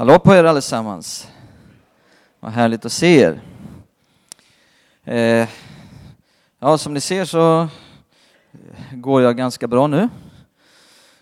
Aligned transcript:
Hallå 0.00 0.18
på 0.18 0.34
er 0.34 0.44
allesammans. 0.44 1.28
Vad 2.40 2.52
härligt 2.52 2.84
att 2.84 2.92
se 2.92 3.20
er. 3.20 3.40
Eh, 5.04 5.48
ja, 6.58 6.78
som 6.78 6.94
ni 6.94 7.00
ser 7.00 7.24
så 7.24 7.68
går 8.92 9.22
jag 9.22 9.36
ganska 9.36 9.68
bra 9.68 9.86
nu. 9.86 10.08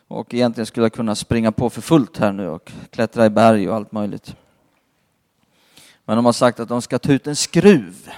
Och 0.08 0.34
egentligen 0.34 0.66
skulle 0.66 0.84
jag 0.84 0.92
kunna 0.92 1.14
springa 1.14 1.52
på 1.52 1.70
för 1.70 1.80
fullt 1.80 2.18
här 2.18 2.32
nu 2.32 2.48
och 2.48 2.72
klättra 2.90 3.26
i 3.26 3.30
berg 3.30 3.68
och 3.68 3.76
allt 3.76 3.92
möjligt. 3.92 4.36
Men 6.04 6.16
de 6.16 6.24
har 6.24 6.32
sagt 6.32 6.60
att 6.60 6.68
de 6.68 6.82
ska 6.82 6.98
ta 6.98 7.12
ut 7.12 7.26
en 7.26 7.36
skruv 7.36 8.10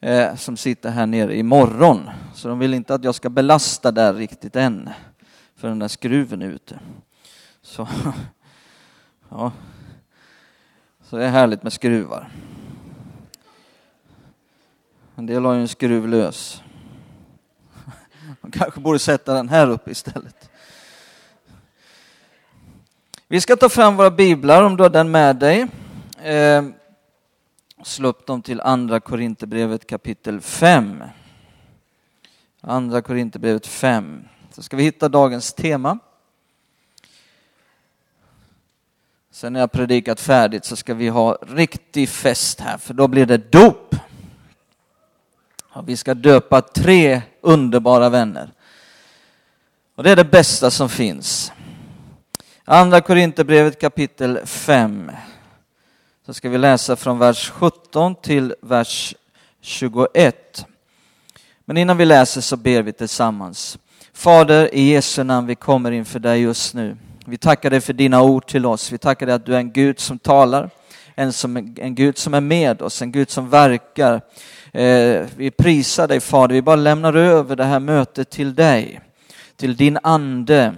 eh, 0.00 0.34
som 0.34 0.56
sitter 0.56 0.90
här 0.90 1.06
nere 1.06 1.36
imorgon. 1.38 2.10
Så 2.34 2.48
de 2.48 2.58
vill 2.58 2.74
inte 2.74 2.94
att 2.94 3.04
jag 3.04 3.14
ska 3.14 3.30
belasta 3.30 3.92
där 3.92 4.14
riktigt 4.14 4.56
än, 4.56 4.90
för 5.56 5.68
den 5.68 5.78
där 5.78 5.88
skruven 5.88 6.42
är 6.42 6.46
ute. 6.46 6.78
Så 7.62 7.88
Ja. 9.28 9.52
Så 11.02 11.16
det 11.16 11.24
är 11.24 11.30
härligt 11.30 11.62
med 11.62 11.72
skruvar. 11.72 12.28
En 15.14 15.26
del 15.26 15.44
har 15.44 15.54
ju 15.54 15.60
en 15.60 15.68
skruv 15.68 16.08
lös. 16.08 16.62
Man 18.40 18.50
kanske 18.50 18.80
borde 18.80 18.98
sätta 18.98 19.34
den 19.34 19.48
här 19.48 19.70
uppe 19.70 19.90
istället. 19.90 20.50
Vi 23.28 23.40
ska 23.40 23.56
ta 23.56 23.68
fram 23.68 23.96
våra 23.96 24.10
biblar 24.10 24.62
om 24.62 24.76
du 24.76 24.82
har 24.82 24.90
den 24.90 25.10
med 25.10 25.36
dig. 25.36 25.66
Eh, 26.22 26.64
slå 27.84 28.08
upp 28.08 28.26
dem 28.26 28.42
till 28.42 28.60
Andra 28.60 29.00
Korinthierbrevet 29.00 29.86
kapitel 29.86 30.40
5. 30.40 31.02
Andra 32.60 33.02
Korinthierbrevet 33.02 33.66
5. 33.66 34.24
Så 34.50 34.62
ska 34.62 34.76
vi 34.76 34.82
hitta 34.82 35.08
dagens 35.08 35.52
tema. 35.52 35.98
Sen 39.36 39.52
när 39.52 39.60
jag 39.60 39.72
predikat 39.72 40.20
färdigt 40.20 40.64
så 40.64 40.76
ska 40.76 40.94
vi 40.94 41.08
ha 41.08 41.38
riktig 41.48 42.08
fest 42.08 42.60
här, 42.60 42.78
för 42.78 42.94
då 42.94 43.08
blir 43.08 43.26
det 43.26 43.52
dop. 43.52 43.94
Och 45.72 45.88
vi 45.88 45.96
ska 45.96 46.14
döpa 46.14 46.60
tre 46.60 47.22
underbara 47.40 48.08
vänner. 48.08 48.52
Och 49.94 50.02
det 50.02 50.10
är 50.10 50.16
det 50.16 50.24
bästa 50.24 50.70
som 50.70 50.88
finns. 50.88 51.52
Andra 52.64 53.00
Korinthierbrevet 53.00 53.80
kapitel 53.80 54.40
5. 54.46 55.10
Så 56.26 56.34
ska 56.34 56.48
vi 56.48 56.58
läsa 56.58 56.96
från 56.96 57.18
vers 57.18 57.50
17 57.50 58.14
till 58.14 58.54
vers 58.60 59.14
21. 59.60 60.66
Men 61.64 61.76
innan 61.76 61.96
vi 61.96 62.04
läser 62.04 62.40
så 62.40 62.56
ber 62.56 62.82
vi 62.82 62.92
tillsammans. 62.92 63.78
Fader, 64.12 64.74
i 64.74 64.82
Jesu 64.82 65.24
namn, 65.24 65.46
vi 65.46 65.54
kommer 65.54 65.90
inför 65.90 66.18
dig 66.18 66.40
just 66.40 66.74
nu. 66.74 66.96
Vi 67.28 67.38
tackar 67.38 67.70
dig 67.70 67.80
för 67.80 67.92
dina 67.92 68.22
ord 68.22 68.46
till 68.46 68.66
oss. 68.66 68.92
Vi 68.92 68.98
tackar 68.98 69.26
dig 69.26 69.34
att 69.34 69.46
du 69.46 69.54
är 69.54 69.58
en 69.58 69.72
Gud 69.72 70.00
som 70.00 70.18
talar, 70.18 70.70
en, 71.14 71.32
som, 71.32 71.56
en 71.76 71.94
Gud 71.94 72.18
som 72.18 72.34
är 72.34 72.40
med 72.40 72.82
oss, 72.82 73.02
en 73.02 73.12
Gud 73.12 73.30
som 73.30 73.50
verkar. 73.50 74.20
Eh, 74.72 75.26
vi 75.36 75.50
prisar 75.50 76.08
dig 76.08 76.20
Fader, 76.20 76.54
vi 76.54 76.62
bara 76.62 76.76
lämnar 76.76 77.14
över 77.14 77.56
det 77.56 77.64
här 77.64 77.80
mötet 77.80 78.30
till 78.30 78.54
dig, 78.54 79.00
till 79.56 79.76
din 79.76 79.98
ande. 80.02 80.74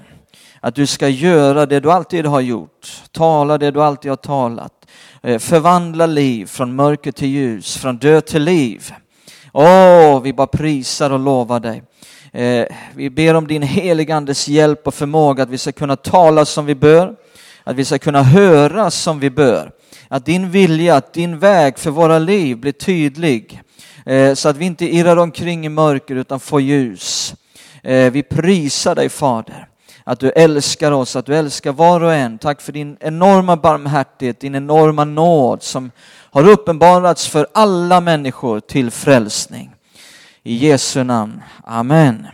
Att 0.60 0.74
du 0.74 0.86
ska 0.86 1.08
göra 1.08 1.66
det 1.66 1.80
du 1.80 1.92
alltid 1.92 2.26
har 2.26 2.40
gjort, 2.40 3.02
tala 3.12 3.58
det 3.58 3.70
du 3.70 3.82
alltid 3.82 4.10
har 4.10 4.16
talat, 4.16 4.86
eh, 5.22 5.38
förvandla 5.38 6.06
liv 6.06 6.46
från 6.46 6.74
mörker 6.74 7.12
till 7.12 7.28
ljus, 7.28 7.76
från 7.76 7.98
död 7.98 8.26
till 8.26 8.42
liv. 8.42 8.92
Åh, 9.52 10.20
vi 10.22 10.32
bara 10.32 10.46
prisar 10.46 11.10
och 11.10 11.18
lovar 11.18 11.60
dig. 11.60 11.82
Eh, 12.32 12.66
vi 12.94 13.10
ber 13.10 13.34
om 13.34 13.46
din 13.46 13.62
heligandes 13.62 14.48
hjälp 14.48 14.86
och 14.86 14.94
förmåga 14.94 15.42
att 15.42 15.50
vi 15.50 15.58
ska 15.58 15.72
kunna 15.72 15.96
tala 15.96 16.44
som 16.44 16.66
vi 16.66 16.74
bör, 16.74 17.14
att 17.64 17.76
vi 17.76 17.84
ska 17.84 17.98
kunna 17.98 18.22
höra 18.22 18.90
som 18.90 19.20
vi 19.20 19.30
bör. 19.30 19.70
Att 20.08 20.26
din 20.26 20.50
vilja, 20.50 20.96
att 20.96 21.12
din 21.12 21.38
väg 21.38 21.78
för 21.78 21.90
våra 21.90 22.18
liv 22.18 22.56
blir 22.56 22.72
tydlig 22.72 23.62
eh, 24.06 24.34
så 24.34 24.48
att 24.48 24.56
vi 24.56 24.64
inte 24.64 24.84
irrar 24.84 25.16
omkring 25.16 25.66
i 25.66 25.68
mörker 25.68 26.14
utan 26.14 26.40
får 26.40 26.60
ljus. 26.60 27.34
Eh, 27.82 28.12
vi 28.12 28.22
prisar 28.22 28.94
dig 28.94 29.08
Fader 29.08 29.68
att 30.08 30.20
du 30.20 30.30
älskar 30.30 30.92
oss, 30.92 31.16
att 31.16 31.26
du 31.26 31.36
älskar 31.36 31.72
var 31.72 32.00
och 32.00 32.14
en. 32.14 32.38
Tack 32.38 32.60
för 32.60 32.72
din 32.72 32.96
enorma 33.00 33.56
barmhärtighet, 33.56 34.40
din 34.40 34.54
enorma 34.54 35.04
nåd 35.04 35.62
som 35.62 35.90
har 36.30 36.48
uppenbarats 36.48 37.28
för 37.28 37.46
alla 37.54 38.00
människor 38.00 38.60
till 38.60 38.90
frälsning. 38.90 39.70
I 40.42 40.56
Jesu 40.56 41.04
namn. 41.04 41.42
Amen. 41.64 42.26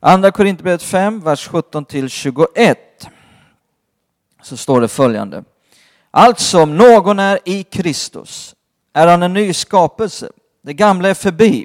Andra 0.00 0.30
Korinthierbrevet 0.30 0.82
5, 0.82 1.20
vers 1.20 1.48
17 1.48 1.84
till 1.84 2.08
21. 2.08 3.08
Så 4.42 4.56
står 4.56 4.80
det 4.80 4.88
följande. 4.88 5.44
Alltså 6.10 6.62
om 6.62 6.76
någon 6.76 7.18
är 7.18 7.38
i 7.44 7.62
Kristus 7.62 8.54
är 8.92 9.06
han 9.06 9.22
en 9.22 9.32
ny 9.32 9.52
skapelse. 9.52 10.30
Det 10.62 10.74
gamla 10.74 11.08
är 11.08 11.14
förbi. 11.14 11.64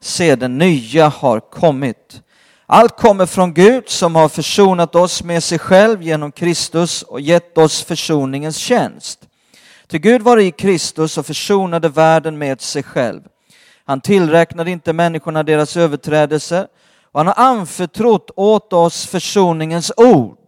Se, 0.00 0.36
det 0.36 0.48
nya 0.48 1.08
har 1.08 1.40
kommit. 1.40 2.22
Allt 2.66 2.96
kommer 2.96 3.26
från 3.26 3.54
Gud 3.54 3.88
som 3.88 4.16
har 4.16 4.28
försonat 4.28 4.94
oss 4.94 5.22
med 5.22 5.44
sig 5.44 5.58
själv 5.58 6.02
genom 6.02 6.32
Kristus 6.32 7.02
och 7.02 7.20
gett 7.20 7.58
oss 7.58 7.82
försoningens 7.82 8.56
tjänst. 8.56 9.20
Till 9.86 10.00
Gud 10.00 10.22
var 10.22 10.38
i 10.38 10.50
Kristus 10.50 11.18
och 11.18 11.26
försonade 11.26 11.88
världen 11.88 12.38
med 12.38 12.60
sig 12.60 12.82
själv 12.82 13.20
han 13.86 14.00
tillräknade 14.00 14.70
inte 14.70 14.92
människorna 14.92 15.42
deras 15.42 15.76
överträdelser 15.76 16.66
och 17.02 17.20
han 17.20 17.26
har 17.26 17.44
anförtrott 17.44 18.30
åt 18.36 18.72
oss 18.72 19.06
försoningens 19.06 19.92
ord. 19.96 20.38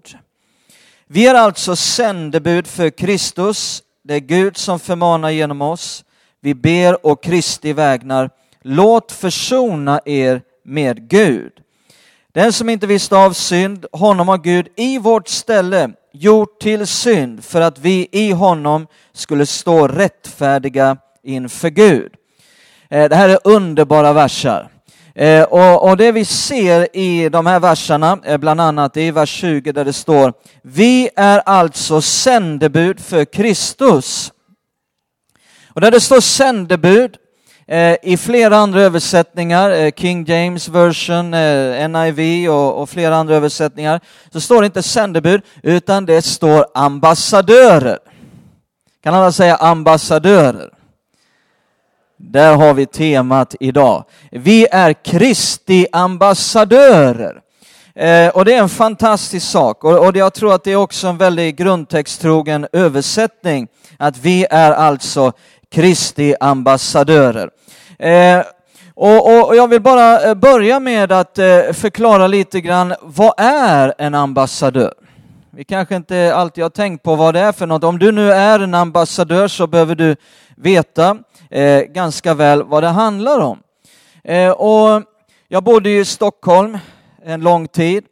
Vi 1.06 1.26
är 1.26 1.34
alltså 1.34 1.76
sändebud 1.76 2.66
för 2.66 2.90
Kristus. 2.90 3.82
Det 4.04 4.14
är 4.14 4.20
Gud 4.20 4.56
som 4.56 4.78
förmanar 4.78 5.30
genom 5.30 5.62
oss. 5.62 6.04
Vi 6.40 6.54
ber 6.54 7.06
och 7.06 7.22
Kristi 7.22 7.72
vägnar. 7.72 8.30
Låt 8.62 9.12
försona 9.12 10.00
er 10.04 10.42
med 10.64 11.08
Gud. 11.08 11.52
Den 12.32 12.52
som 12.52 12.68
inte 12.68 12.86
visste 12.86 13.16
av 13.16 13.32
synd, 13.32 13.86
honom 13.92 14.28
har 14.28 14.38
Gud 14.38 14.68
i 14.76 14.98
vårt 14.98 15.28
ställe 15.28 15.90
gjort 16.12 16.60
till 16.60 16.86
synd 16.86 17.44
för 17.44 17.60
att 17.60 17.78
vi 17.78 18.08
i 18.12 18.30
honom 18.30 18.86
skulle 19.12 19.46
stå 19.46 19.88
rättfärdiga 19.88 20.96
inför 21.22 21.68
Gud. 21.68 22.12
Eh, 22.90 23.08
det 23.08 23.16
här 23.16 23.28
är 23.28 23.38
underbara 23.44 24.12
versar. 24.12 24.68
Eh, 25.14 25.42
och, 25.42 25.88
och, 25.88 25.96
det 25.96 26.12
vi 26.12 26.24
ser 26.24 26.96
i 26.96 27.28
de 27.28 27.46
här 27.46 27.60
verserna, 27.60 28.18
eh, 28.24 28.36
bland 28.36 28.60
annat 28.60 28.96
i 28.96 29.10
vers 29.10 29.30
20 29.30 29.72
där 29.72 29.84
det 29.84 29.92
står 29.92 30.32
Vi 30.62 31.10
är 31.16 31.38
alltså 31.38 32.00
sändebud 32.00 33.00
för 33.00 33.24
Kristus. 33.24 34.32
Och 35.68 35.80
där 35.80 35.90
det 35.90 36.00
står 36.00 36.20
sändebud 36.20 37.16
i 38.02 38.16
flera 38.16 38.56
andra 38.56 38.80
översättningar, 38.80 39.90
King 39.90 40.24
James 40.24 40.68
version, 40.68 41.30
NIV 41.92 42.50
och, 42.50 42.82
och 42.82 42.90
flera 42.90 43.16
andra 43.16 43.34
översättningar, 43.34 44.00
så 44.32 44.40
står 44.40 44.60
det 44.60 44.66
inte 44.66 44.82
sändebud 44.82 45.42
utan 45.62 46.06
det 46.06 46.22
står 46.22 46.66
ambassadörer. 46.74 47.98
Kan 49.02 49.14
alla 49.14 49.32
säga 49.32 49.56
ambassadörer? 49.56 50.75
Där 52.28 52.56
har 52.56 52.74
vi 52.74 52.86
temat 52.86 53.54
idag. 53.60 54.04
Vi 54.30 54.66
är 54.70 54.92
Kristi 54.92 55.86
ambassadörer. 55.92 57.40
Eh, 57.94 58.28
och 58.28 58.44
det 58.44 58.54
är 58.54 58.62
en 58.62 58.68
fantastisk 58.68 59.46
sak 59.46 59.84
och, 59.84 60.06
och 60.06 60.16
jag 60.16 60.34
tror 60.34 60.54
att 60.54 60.64
det 60.64 60.72
är 60.72 60.76
också 60.76 61.06
en 61.06 61.18
väldigt 61.18 61.56
grundtexttrogen 61.56 62.66
översättning. 62.72 63.68
Att 63.98 64.18
vi 64.18 64.46
är 64.50 64.72
alltså 64.72 65.32
Kristi 65.70 66.34
ambassadörer. 66.40 67.50
Eh, 67.98 68.42
och, 68.94 69.26
och, 69.26 69.48
och, 69.48 69.56
jag 69.56 69.68
vill 69.68 69.82
bara 69.82 70.22
eh, 70.22 70.34
börja 70.34 70.80
med 70.80 71.12
att 71.12 71.38
eh, 71.38 71.72
förklara 71.72 72.26
lite 72.26 72.60
grann, 72.60 72.94
vad 73.02 73.34
är 73.36 73.94
en 73.98 74.14
ambassadör? 74.14 74.94
Vi 75.50 75.64
kanske 75.64 75.96
inte 75.96 76.34
alltid 76.34 76.64
har 76.64 76.70
tänkt 76.70 77.02
på 77.02 77.14
vad 77.14 77.34
det 77.34 77.40
är 77.40 77.52
för 77.52 77.66
något. 77.66 77.84
Om 77.84 77.98
du 77.98 78.12
nu 78.12 78.32
är 78.32 78.60
en 78.60 78.74
ambassadör 78.74 79.48
så 79.48 79.66
behöver 79.66 79.94
du 79.94 80.16
veta 80.56 81.16
eh, 81.50 81.82
ganska 81.82 82.34
väl 82.34 82.62
vad 82.62 82.82
det 82.82 82.88
handlar 82.88 83.38
om. 83.38 83.58
Eh, 84.24 84.50
och 84.50 85.02
jag 85.48 85.64
bodde 85.64 85.90
i 85.90 86.04
Stockholm 86.04 86.78
en 87.22 87.40
lång 87.40 87.68
tid. 87.68 88.04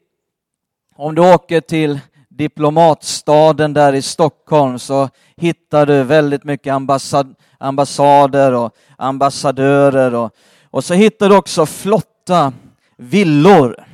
Om 0.97 1.15
du 1.15 1.35
åker 1.35 1.61
till 1.61 2.01
diplomatstaden 2.29 3.75
där 3.75 3.93
i 3.93 4.03
Stockholm 4.03 4.79
så 4.79 5.09
hittar 5.37 5.87
du 5.87 6.03
väldigt 6.03 6.45
mycket 6.45 6.73
ambassad, 6.73 7.35
ambassader 7.59 8.53
och 8.53 8.75
ambassadörer 8.99 10.15
och, 10.15 10.31
och 10.71 10.85
så 10.85 10.95
hittar 10.95 11.29
du 11.29 11.37
också 11.37 11.67
flotta 11.67 12.53
villor, 12.97 13.85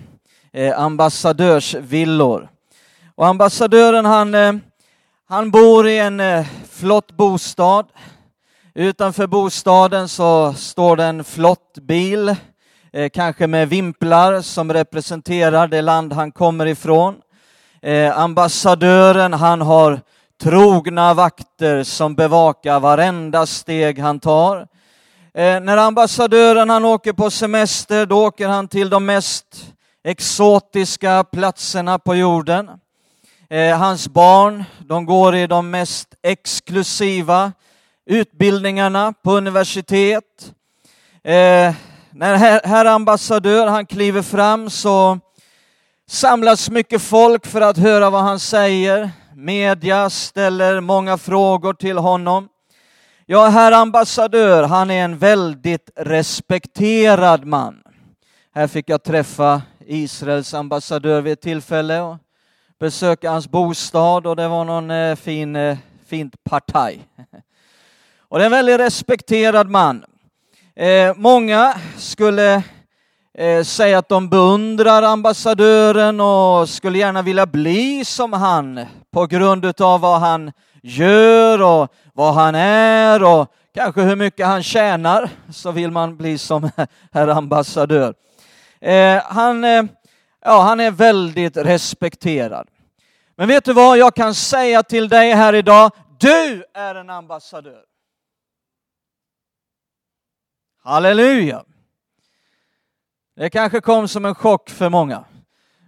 eh, 0.53 0.81
ambassadörsvillor. 0.81 2.49
Och 3.15 3.27
ambassadören 3.27 4.05
han, 4.05 4.35
eh, 4.35 4.53
han 5.29 5.51
bor 5.51 5.89
i 5.89 5.99
en 5.99 6.21
eh, 6.21 6.47
flott 6.71 7.13
bostad 7.13 7.87
Utanför 8.75 9.27
bostaden 9.27 10.09
så 10.09 10.53
står 10.53 10.97
det 10.97 11.05
en 11.05 11.25
flott 11.25 11.79
bil, 11.83 12.37
eh, 12.93 13.09
kanske 13.09 13.47
med 13.47 13.69
vimplar 13.69 14.41
som 14.41 14.73
representerar 14.73 15.69
det 15.69 15.83
land 15.83 16.13
han 16.13 16.33
kommer 16.33 16.67
ifrån. 16.67 17.15
Eh, 17.83 18.19
ambassadören 18.19 19.33
han 19.33 19.61
har 19.61 20.01
trogna 20.43 21.15
vakter 21.15 21.83
som 21.83 22.15
bevakar 22.15 22.81
varenda 22.81 23.47
steg 23.47 23.99
han 23.99 24.21
tar. 24.21 24.57
Eh, 25.35 25.61
när 25.61 25.77
ambassadören 25.77 26.71
han 26.71 26.85
åker 26.85 27.13
på 27.13 27.31
semester, 27.31 28.07
då 28.07 28.27
åker 28.27 28.49
han 28.49 28.69
till 28.69 28.91
de 28.91 29.07
mest 29.07 29.47
exotiska 30.05 31.25
platserna 31.25 31.99
på 31.99 32.15
jorden. 32.15 32.71
Hans 33.79 34.09
barn, 34.09 34.65
de 34.79 35.07
går 35.07 35.37
i 35.37 35.47
de 35.47 35.71
mest 35.71 36.09
exklusiva 36.23 37.53
utbildningarna 38.11 39.15
på 39.23 39.33
universitet. 39.33 40.53
Eh, 41.25 41.75
när 42.11 42.37
herr, 42.37 42.61
herr 42.65 42.85
ambassadör 42.85 43.67
han 43.67 43.87
kliver 43.87 44.23
fram 44.23 44.71
så 44.71 45.19
samlas 46.09 46.71
mycket 46.71 47.03
folk 47.03 47.47
för 47.47 47.61
att 47.61 47.77
höra 47.77 48.11
vad 48.11 48.23
han 48.23 48.41
säger. 48.41 49.11
Media 49.35 50.11
ställer 50.11 50.81
många 50.81 51.19
frågor 51.19 51.75
till 51.75 51.99
honom. 51.99 52.49
Ja, 53.27 53.47
herr 53.47 53.73
ambassadör, 53.73 54.63
han 54.63 54.91
är 54.91 55.05
en 55.05 55.19
väldigt 55.19 55.91
respekterad 55.97 57.45
man. 57.45 57.83
Här 58.55 58.67
fick 58.67 58.89
jag 58.89 59.03
träffa 59.03 59.63
Israels 59.87 60.55
ambassadör 60.55 61.21
vid 61.21 61.33
ett 61.33 61.41
tillfälle 61.41 62.01
och 62.01 62.17
besöka 62.81 63.31
hans 63.31 63.49
bostad 63.49 64.27
och 64.27 64.37
det 64.37 64.49
var 64.49 64.65
någon 64.65 64.91
eh, 64.91 65.17
fin, 65.17 65.57
eh, 65.57 65.79
fint 66.07 66.45
partaj. 66.45 67.01
Och 68.31 68.39
det 68.39 68.45
är 68.45 68.47
en 68.47 68.53
väldigt 68.53 68.81
respekterad 68.81 69.71
man. 69.71 70.05
Eh, 70.77 71.15
många 71.17 71.75
skulle 71.97 72.63
eh, 73.35 73.63
säga 73.65 73.99
att 73.99 74.09
de 74.09 74.29
beundrar 74.29 75.03
ambassadören 75.03 76.21
och 76.21 76.69
skulle 76.69 76.99
gärna 76.99 77.23
vilja 77.23 77.47
bli 77.47 78.05
som 78.05 78.33
han 78.33 78.87
på 79.13 79.27
grund 79.27 79.81
av 79.81 80.01
vad 80.01 80.21
han 80.21 80.53
gör 80.83 81.63
och 81.63 81.89
vad 82.15 82.35
han 82.35 82.55
är 82.55 83.25
och 83.25 83.53
kanske 83.75 84.01
hur 84.01 84.17
mycket 84.17 84.47
han 84.47 84.63
tjänar 84.63 85.31
så 85.53 85.71
vill 85.71 85.91
man 85.91 86.17
bli 86.17 86.39
som 86.39 86.71
herr 87.13 87.29
ambassadör. 87.29 88.15
Eh, 88.81 89.23
han, 89.25 89.65
eh, 89.65 89.83
ja, 90.45 90.61
han 90.61 90.81
är 90.81 90.91
väldigt 90.91 91.57
respekterad. 91.57 92.69
Men 93.37 93.49
vet 93.49 93.65
du 93.65 93.73
vad 93.73 93.99
jag 93.99 94.15
kan 94.15 94.35
säga 94.35 94.83
till 94.83 95.09
dig 95.09 95.33
här 95.33 95.55
idag? 95.55 95.91
Du 96.19 96.65
är 96.75 96.95
en 96.95 97.11
ambassadör. 97.11 97.90
Halleluja! 100.85 101.63
Det 103.37 103.51
kanske 103.51 103.81
kom 103.81 104.09
som 104.09 104.25
en 104.25 104.35
chock 104.35 104.71
för 104.71 104.89
många. 104.89 105.25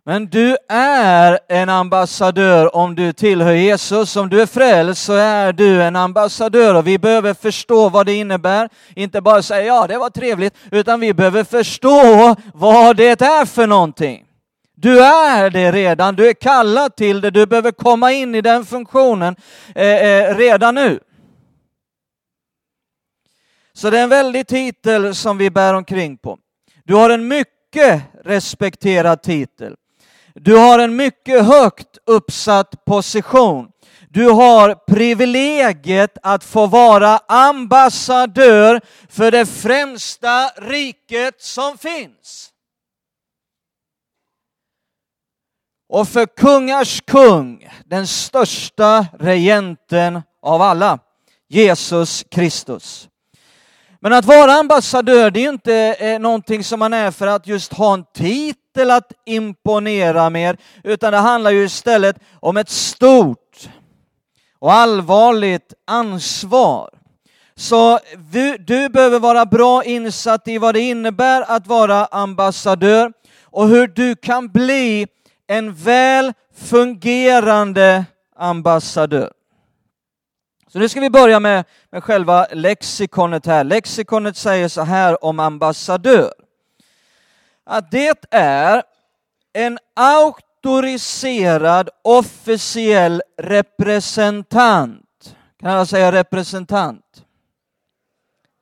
Men 0.04 0.26
du 0.26 0.56
är 0.68 1.38
en 1.48 1.68
ambassadör 1.68 2.76
om 2.76 2.94
du 2.94 3.12
tillhör 3.12 3.52
Jesus. 3.52 4.16
Om 4.16 4.28
du 4.28 4.42
är 4.42 4.46
frälst 4.46 5.04
så 5.04 5.12
är 5.12 5.52
du 5.52 5.82
en 5.82 5.96
ambassadör 5.96 6.74
och 6.74 6.86
vi 6.86 6.98
behöver 6.98 7.34
förstå 7.34 7.88
vad 7.88 8.06
det 8.06 8.14
innebär. 8.14 8.68
Inte 8.96 9.20
bara 9.20 9.42
säga 9.42 9.66
ja, 9.66 9.86
det 9.86 9.98
var 9.98 10.10
trevligt, 10.10 10.54
utan 10.70 11.00
vi 11.00 11.14
behöver 11.14 11.44
förstå 11.44 12.36
vad 12.54 12.96
det 12.96 13.20
är 13.22 13.44
för 13.44 13.66
någonting. 13.66 14.24
Du 14.74 15.04
är 15.04 15.50
det 15.50 15.72
redan, 15.72 16.16
du 16.16 16.28
är 16.28 16.32
kallad 16.32 16.96
till 16.96 17.20
det, 17.20 17.30
du 17.30 17.46
behöver 17.46 17.72
komma 17.72 18.12
in 18.12 18.34
i 18.34 18.40
den 18.40 18.64
funktionen 18.64 19.36
eh, 19.74 19.86
eh, 19.86 20.36
redan 20.36 20.74
nu. 20.74 21.00
Så 23.74 23.90
det 23.90 23.98
är 23.98 24.02
en 24.02 24.08
väldig 24.08 24.46
titel 24.46 25.14
som 25.14 25.38
vi 25.38 25.50
bär 25.50 25.74
omkring 25.74 26.16
på. 26.16 26.38
Du 26.84 26.94
har 26.94 27.10
en 27.10 27.28
mycket 27.28 28.02
respekterad 28.24 29.22
titel. 29.22 29.76
Du 30.34 30.56
har 30.56 30.78
en 30.78 30.96
mycket 30.96 31.44
högt 31.44 31.98
uppsatt 32.06 32.84
position. 32.84 33.68
Du 34.08 34.30
har 34.30 34.74
privilegiet 34.74 36.18
att 36.22 36.44
få 36.44 36.66
vara 36.66 37.18
ambassadör 37.28 38.80
för 39.08 39.30
det 39.30 39.46
främsta 39.46 40.48
riket 40.48 41.42
som 41.42 41.78
finns. 41.78 42.48
Och 45.88 46.08
för 46.08 46.26
kungars 46.26 47.00
kung, 47.00 47.68
den 47.86 48.06
största 48.06 49.06
regenten 49.18 50.22
av 50.42 50.62
alla, 50.62 50.98
Jesus 51.48 52.24
Kristus. 52.30 53.08
Men 54.04 54.12
att 54.12 54.24
vara 54.24 54.52
ambassadör, 54.52 55.30
det 55.30 55.44
är 55.44 55.48
inte 55.48 55.74
eh, 55.74 56.18
någonting 56.18 56.64
som 56.64 56.78
man 56.78 56.92
är 56.92 57.10
för 57.10 57.26
att 57.26 57.46
just 57.46 57.72
ha 57.72 57.94
en 57.94 58.04
titel 58.14 58.90
att 58.90 59.12
imponera 59.26 60.30
med, 60.30 60.56
utan 60.84 61.12
det 61.12 61.18
handlar 61.18 61.50
ju 61.50 61.64
istället 61.64 62.16
om 62.40 62.56
ett 62.56 62.68
stort 62.68 63.68
och 64.58 64.72
allvarligt 64.72 65.74
ansvar. 65.86 66.90
Så 67.54 67.98
du, 68.32 68.56
du 68.56 68.88
behöver 68.88 69.18
vara 69.18 69.46
bra 69.46 69.84
insatt 69.84 70.48
i 70.48 70.58
vad 70.58 70.74
det 70.74 70.80
innebär 70.80 71.42
att 71.42 71.66
vara 71.66 72.06
ambassadör 72.06 73.12
och 73.44 73.68
hur 73.68 73.86
du 73.86 74.16
kan 74.16 74.48
bli 74.48 75.06
en 75.46 75.74
väl 75.74 76.32
fungerande 76.56 78.04
ambassadör. 78.36 79.30
Så 80.72 80.78
nu 80.78 80.88
ska 80.88 81.00
vi 81.00 81.10
börja 81.10 81.40
med, 81.40 81.64
med 81.90 82.04
själva 82.04 82.46
lexikonet 82.52 83.46
här. 83.46 83.64
Lexikonet 83.64 84.36
säger 84.36 84.68
så 84.68 84.82
här 84.82 85.24
om 85.24 85.40
ambassadör. 85.40 86.32
Att 87.64 87.90
det 87.90 88.24
är 88.30 88.82
en 89.52 89.78
auktoriserad 89.94 91.90
officiell 92.02 93.22
representant. 93.42 95.36
Kan 95.60 95.70
alla 95.70 95.86
säga 95.86 96.12
representant? 96.12 97.24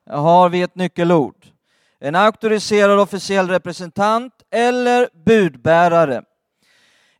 Jag 0.05 0.17
har 0.17 0.49
vi 0.49 0.61
ett 0.61 0.75
nyckelord. 0.75 1.45
En 1.99 2.15
auktoriserad 2.15 2.99
officiell 2.99 3.49
representant 3.49 4.33
eller 4.49 5.09
budbärare. 5.25 6.23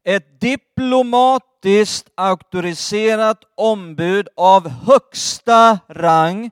Ett 0.04 0.42
diplomatiskt 0.42 2.08
auktoriserat 2.16 3.44
ombud 3.56 4.28
av 4.36 4.70
högsta 4.70 5.80
rang 5.90 6.52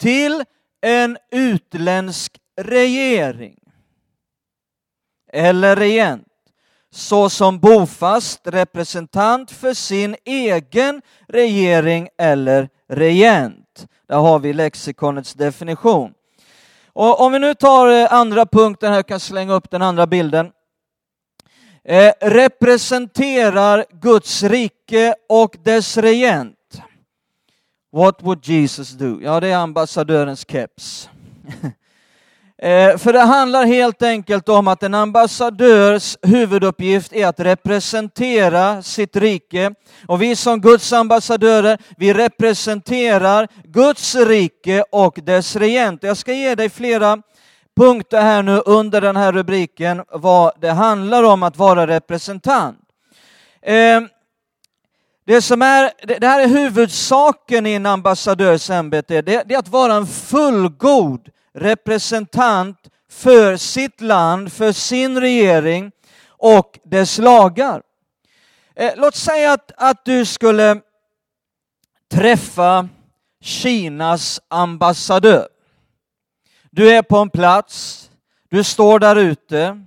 till 0.00 0.44
en 0.80 1.18
utländsk 1.30 2.38
regering 2.56 3.56
eller 5.32 5.76
regent 5.76 6.26
såsom 6.92 7.58
bofast 7.58 8.40
representant 8.44 9.50
för 9.50 9.74
sin 9.74 10.16
egen 10.24 11.02
regering 11.28 12.08
eller 12.18 12.68
regent. 12.88 13.86
Där 14.08 14.16
har 14.16 14.38
vi 14.38 14.52
lexikonets 14.52 15.34
definition. 15.34 16.12
Och 16.92 17.20
om 17.20 17.32
vi 17.32 17.38
nu 17.38 17.54
tar 17.54 17.88
eh, 17.88 18.12
andra 18.12 18.46
punkten 18.46 18.90
här, 18.90 18.98
jag 18.98 19.06
kan 19.06 19.20
slänga 19.20 19.54
upp 19.54 19.70
den 19.70 19.82
andra 19.82 20.06
bilden 20.06 20.52
eh, 21.90 22.12
representerar 22.20 23.84
Guds 23.90 24.42
rike 24.42 25.14
och 25.28 25.56
dess 25.64 25.96
regent. 25.96 26.56
What 27.92 28.22
would 28.22 28.48
Jesus 28.48 28.90
do? 28.90 29.20
Ja, 29.22 29.40
det 29.40 29.48
är 29.48 29.56
ambassadörens 29.56 30.44
keps. 30.48 31.08
eh, 32.62 32.96
för 32.96 33.12
det 33.12 33.20
handlar 33.20 33.64
helt 33.64 34.02
enkelt 34.02 34.48
om 34.48 34.68
att 34.68 34.82
en 34.82 34.94
ambassadörs 34.94 36.16
huvuduppgift 36.22 37.12
är 37.12 37.26
att 37.26 37.40
representera 37.40 38.82
sitt 38.82 39.16
rike. 39.16 39.74
Och 40.06 40.22
vi 40.22 40.36
som 40.36 40.60
Guds 40.60 40.92
ambassadörer, 40.92 41.78
vi 41.96 42.14
representerar 42.14 43.48
Guds 43.64 44.14
rike 44.14 44.84
och 44.92 45.18
dess 45.22 45.56
regent. 45.56 46.02
Jag 46.02 46.16
ska 46.16 46.32
ge 46.32 46.54
dig 46.54 46.70
flera 46.70 47.22
punkter 47.80 48.20
här 48.20 48.42
nu 48.42 48.62
under 48.66 49.00
den 49.00 49.16
här 49.16 49.32
rubriken 49.32 50.04
vad 50.08 50.52
det 50.60 50.70
handlar 50.70 51.22
om 51.22 51.42
att 51.42 51.56
vara 51.56 51.86
representant. 51.86 52.78
Ehm, 53.62 54.08
det, 55.26 55.42
som 55.42 55.62
är, 55.62 55.92
det 56.18 56.26
här 56.26 56.40
är 56.40 56.48
huvudsaken 56.48 57.66
i 57.66 57.72
en 57.72 57.86
ambassadörs 57.86 58.70
ämbete, 58.70 59.22
det, 59.22 59.42
det 59.46 59.54
är 59.54 59.58
att 59.58 59.68
vara 59.68 59.94
en 59.94 60.06
fullgod 60.06 61.28
representant 61.54 62.78
för 63.10 63.56
sitt 63.56 64.00
land, 64.00 64.52
för 64.52 64.72
sin 64.72 65.20
regering 65.20 65.92
och 66.28 66.78
dess 66.84 67.18
lagar. 67.18 67.82
Eh, 68.76 68.92
låt 68.96 69.14
säga 69.14 69.52
att, 69.52 69.72
att 69.76 70.04
du 70.04 70.24
skulle 70.24 70.80
träffa 72.12 72.88
Kinas 73.42 74.40
ambassadör. 74.48 75.48
Du 76.72 76.90
är 76.90 77.02
på 77.02 77.16
en 77.16 77.30
plats, 77.30 78.10
du 78.50 78.64
står 78.64 78.98
där 78.98 79.16
ute 79.16 79.84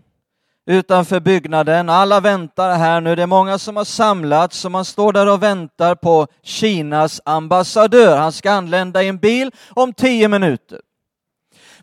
utanför 0.65 1.19
byggnaden. 1.19 1.89
Alla 1.89 2.19
väntar 2.19 2.75
här 2.75 3.01
nu. 3.01 3.15
Det 3.15 3.21
är 3.21 3.27
många 3.27 3.57
som 3.57 3.75
har 3.75 3.83
samlats 3.83 4.65
och 4.65 4.71
man 4.71 4.85
står 4.85 5.13
där 5.13 5.27
och 5.27 5.43
väntar 5.43 5.95
på 5.95 6.27
Kinas 6.43 7.21
ambassadör. 7.25 8.17
Han 8.17 8.31
ska 8.31 8.51
anlända 8.51 9.03
i 9.03 9.07
en 9.07 9.17
bil 9.17 9.51
om 9.69 9.93
tio 9.93 10.27
minuter. 10.27 10.79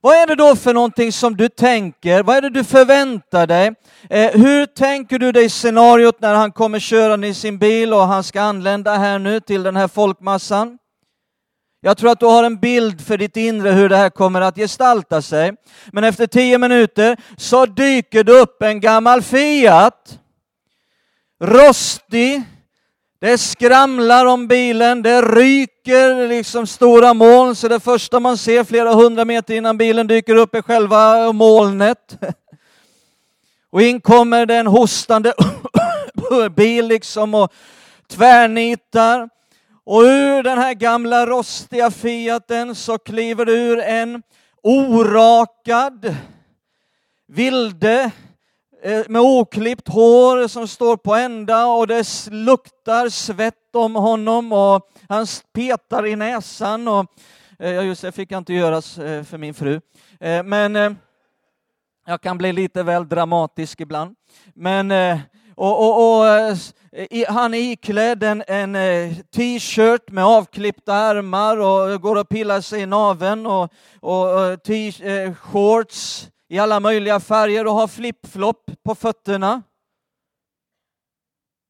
Vad 0.00 0.16
är 0.16 0.26
det 0.26 0.34
då 0.34 0.56
för 0.56 0.74
någonting 0.74 1.12
som 1.12 1.36
du 1.36 1.48
tänker? 1.48 2.22
Vad 2.22 2.36
är 2.36 2.40
det 2.42 2.50
du 2.50 2.64
förväntar 2.64 3.46
dig? 3.46 3.74
Eh, 4.10 4.30
hur 4.30 4.66
tänker 4.66 5.18
du 5.18 5.32
dig 5.32 5.48
scenariot 5.48 6.20
när 6.20 6.34
han 6.34 6.52
kommer 6.52 6.78
körande 6.78 7.26
i 7.26 7.34
sin 7.34 7.58
bil 7.58 7.92
och 7.92 8.00
han 8.00 8.24
ska 8.24 8.42
anlända 8.42 8.96
här 8.96 9.18
nu 9.18 9.40
till 9.40 9.62
den 9.62 9.76
här 9.76 9.88
folkmassan? 9.88 10.78
Jag 11.82 11.98
tror 11.98 12.10
att 12.10 12.20
du 12.20 12.26
har 12.26 12.44
en 12.44 12.56
bild 12.56 13.00
för 13.00 13.18
ditt 13.18 13.36
inre 13.36 13.70
hur 13.70 13.88
det 13.88 13.96
här 13.96 14.10
kommer 14.10 14.40
att 14.40 14.56
gestalta 14.56 15.22
sig. 15.22 15.52
Men 15.92 16.04
efter 16.04 16.26
tio 16.26 16.58
minuter 16.58 17.16
så 17.36 17.66
dyker 17.66 18.24
det 18.24 18.32
upp 18.32 18.62
en 18.62 18.80
gammal 18.80 19.22
Fiat. 19.22 20.18
Rostig. 21.40 22.42
Det 23.20 23.38
skramlar 23.38 24.26
om 24.26 24.48
bilen, 24.48 25.02
det 25.02 25.22
ryker 25.22 26.28
liksom 26.28 26.66
stora 26.66 27.14
moln, 27.14 27.54
så 27.54 27.68
det 27.68 27.80
första 27.80 28.20
man 28.20 28.38
ser 28.38 28.64
flera 28.64 28.94
hundra 28.94 29.24
meter 29.24 29.54
innan 29.54 29.78
bilen 29.78 30.06
dyker 30.06 30.36
upp 30.36 30.54
är 30.54 30.62
själva 30.62 31.32
molnet. 31.32 32.18
Och 33.70 33.82
in 33.82 34.00
kommer 34.00 34.46
det 34.46 34.54
en 34.54 34.66
hostande 34.66 35.32
bil 36.56 36.86
liksom 36.86 37.34
och 37.34 37.52
tvärnitar. 38.08 39.28
Och 39.84 40.02
ur 40.02 40.42
den 40.42 40.58
här 40.58 40.74
gamla 40.74 41.26
rostiga 41.26 41.90
Fiaten 41.90 42.74
så 42.74 42.98
kliver 42.98 43.44
det 43.44 43.52
ur 43.52 43.78
en 43.78 44.22
orakad 44.62 46.16
vilde 47.26 48.10
eh, 48.82 49.02
med 49.08 49.22
oklippt 49.22 49.88
hår 49.88 50.48
som 50.48 50.68
står 50.68 50.96
på 50.96 51.14
ända 51.14 51.66
och 51.66 51.86
det 51.86 52.28
luktar 52.30 53.08
svett 53.08 53.74
om 53.74 53.94
honom 53.94 54.52
och 54.52 54.90
han 55.08 55.26
petar 55.52 56.06
i 56.06 56.16
näsan. 56.16 56.88
Och, 56.88 57.06
eh, 57.58 57.70
ja, 57.70 57.82
just 57.82 58.02
det 58.02 58.12
fick 58.12 58.32
jag 58.32 58.38
inte 58.38 58.54
göra 58.54 58.76
eh, 58.76 59.24
för 59.24 59.38
min 59.38 59.54
fru. 59.54 59.80
Men 60.44 60.96
jag 62.06 62.20
kan 62.20 62.38
bli 62.38 62.52
lite 62.52 62.82
väl 62.82 63.08
dramatisk 63.08 63.80
ibland. 63.80 64.16
Men 64.54 64.90
och, 65.60 65.78
och, 65.80 66.18
och 66.18 66.28
eh, 66.28 67.32
han 67.32 67.54
är 67.54 67.58
iklädd 67.58 68.22
en, 68.22 68.44
en 68.46 68.74
eh, 68.74 69.16
t-shirt 69.16 70.10
med 70.10 70.24
avklippta 70.24 70.94
ärmar 70.94 71.56
och 71.56 72.02
går 72.02 72.16
och 72.16 72.28
pillar 72.28 72.60
sig 72.60 72.80
i 72.80 72.86
naveln 72.86 73.46
och, 73.46 73.72
och 74.00 74.40
eh, 74.40 74.56
t-shorts 74.56 76.28
i 76.48 76.58
alla 76.58 76.80
möjliga 76.80 77.20
färger 77.20 77.66
och 77.66 77.72
har 77.72 77.86
flip-flop 77.86 78.70
på 78.82 78.94
fötterna. 78.94 79.62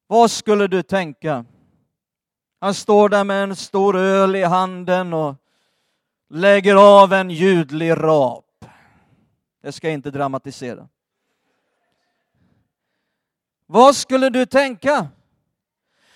Vad 0.07 0.31
skulle 0.31 0.67
du 0.67 0.83
tänka? 0.83 1.45
Han 2.59 2.73
står 2.73 3.09
där 3.09 3.23
med 3.23 3.43
en 3.43 3.55
stor 3.55 3.97
öl 3.97 4.35
i 4.35 4.43
handen 4.43 5.13
och 5.13 5.35
lägger 6.29 6.75
av 6.75 7.13
en 7.13 7.29
ljudlig 7.29 7.91
rap. 7.91 8.65
Det 9.63 9.71
ska 9.71 9.87
jag 9.87 9.93
inte 9.93 10.11
dramatisera. 10.11 10.87
Vad 13.73 13.95
skulle 13.95 14.29
du 14.29 14.45
tänka? 14.45 15.07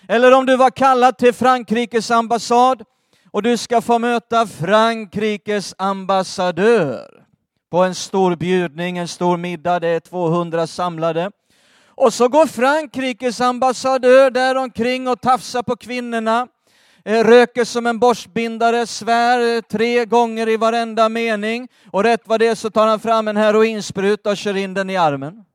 Eller 0.08 0.32
om 0.32 0.46
du 0.46 0.58
var 0.58 0.70
kallad 0.70 1.18
till 1.18 1.34
Frankrikes 1.34 2.12
ambassad 2.12 2.84
och 3.32 3.44
du 3.44 3.58
ska 3.58 3.82
få 3.82 4.00
möta 4.00 4.48
Frankrikes 4.48 5.76
ambassadör 5.78 7.26
på 7.72 7.84
en 7.84 7.96
stor 7.96 8.36
bjudning, 8.36 8.98
en 8.98 9.08
stor 9.08 9.38
middag, 9.38 9.80
det 9.80 9.88
är 9.88 10.00
200 10.00 10.68
samlade. 10.68 11.32
Och 11.88 12.14
så 12.14 12.28
går 12.28 12.46
Frankrikes 12.46 13.42
ambassadör 13.42 14.32
där 14.32 14.56
omkring 14.56 15.08
och 15.08 15.22
tafsar 15.22 15.64
på 15.64 15.76
kvinnorna, 15.76 16.48
eh, 17.06 17.24
röker 17.24 17.64
som 17.66 17.88
en 17.88 18.00
borstbindare, 18.00 18.88
svär 18.88 19.56
eh, 19.56 19.62
tre 19.62 20.06
gånger 20.06 20.50
i 20.50 20.58
varenda 20.58 21.10
mening 21.10 21.68
och 21.92 22.04
rätt 22.04 22.22
vad 22.26 22.40
det 22.40 22.48
är 22.48 22.56
så 22.56 22.70
tar 22.70 22.88
han 22.88 23.00
fram 23.00 23.28
en 23.28 23.38
heroinspruta 23.38 24.30
och 24.30 24.38
kör 24.38 24.58
in 24.58 24.74
den 24.74 24.90
i 24.90 24.98
armen. 24.98 25.46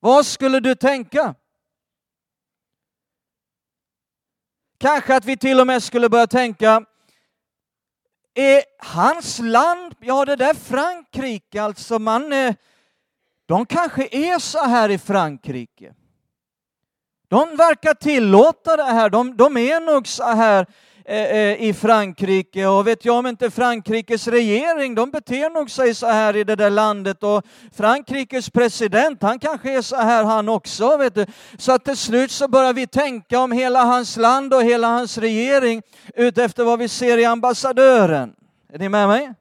Vad 0.00 0.26
skulle 0.26 0.60
du 0.60 0.74
tänka? 0.74 1.34
Kanske 4.78 5.16
att 5.16 5.24
vi 5.24 5.36
till 5.36 5.60
och 5.60 5.66
med 5.66 5.82
skulle 5.82 6.08
börja 6.08 6.26
tänka, 6.26 6.84
är 8.34 8.62
hans 8.78 9.38
land, 9.38 9.94
ja 10.00 10.24
det 10.24 10.36
där 10.36 10.54
Frankrike, 10.54 11.62
alltså 11.62 11.98
man, 11.98 12.32
eh, 12.32 12.54
de 13.46 13.66
kanske 13.66 14.08
är 14.10 14.38
så 14.38 14.58
här 14.58 14.88
i 14.88 14.98
Frankrike. 14.98 15.94
De 17.28 17.56
verkar 17.56 17.94
tillåta 17.94 18.76
det 18.76 18.82
här, 18.82 19.10
de, 19.10 19.36
de 19.36 19.56
är 19.56 19.80
nog 19.80 20.06
så 20.06 20.24
här 20.24 20.66
Eh, 21.10 21.36
eh, 21.36 21.62
i 21.62 21.72
Frankrike 21.72 22.66
och 22.66 22.86
vet 22.86 23.04
jag 23.04 23.16
om 23.16 23.26
inte 23.26 23.50
Frankrikes 23.50 24.28
regering, 24.28 24.94
de 24.94 25.10
beter 25.10 25.50
nog 25.50 25.70
sig 25.70 25.94
så 25.94 26.06
här 26.06 26.36
i 26.36 26.44
det 26.44 26.56
där 26.56 26.70
landet 26.70 27.22
och 27.22 27.44
Frankrikes 27.72 28.50
president, 28.50 29.22
han 29.22 29.38
kanske 29.38 29.76
är 29.76 29.82
så 29.82 29.96
här 29.96 30.24
han 30.24 30.48
också, 30.48 30.96
vet 30.96 31.14
du. 31.14 31.26
Så 31.58 31.72
att 31.72 31.84
till 31.84 31.96
slut 31.96 32.30
så 32.30 32.48
börjar 32.48 32.72
vi 32.72 32.86
tänka 32.86 33.40
om 33.40 33.52
hela 33.52 33.84
hans 33.84 34.16
land 34.16 34.54
och 34.54 34.62
hela 34.62 34.88
hans 34.88 35.18
regering 35.18 35.82
utefter 36.14 36.64
vad 36.64 36.78
vi 36.78 36.88
ser 36.88 37.18
i 37.18 37.24
ambassadören. 37.24 38.34
Är 38.72 38.78
ni 38.78 38.88
med 38.88 39.08
mig? 39.08 39.32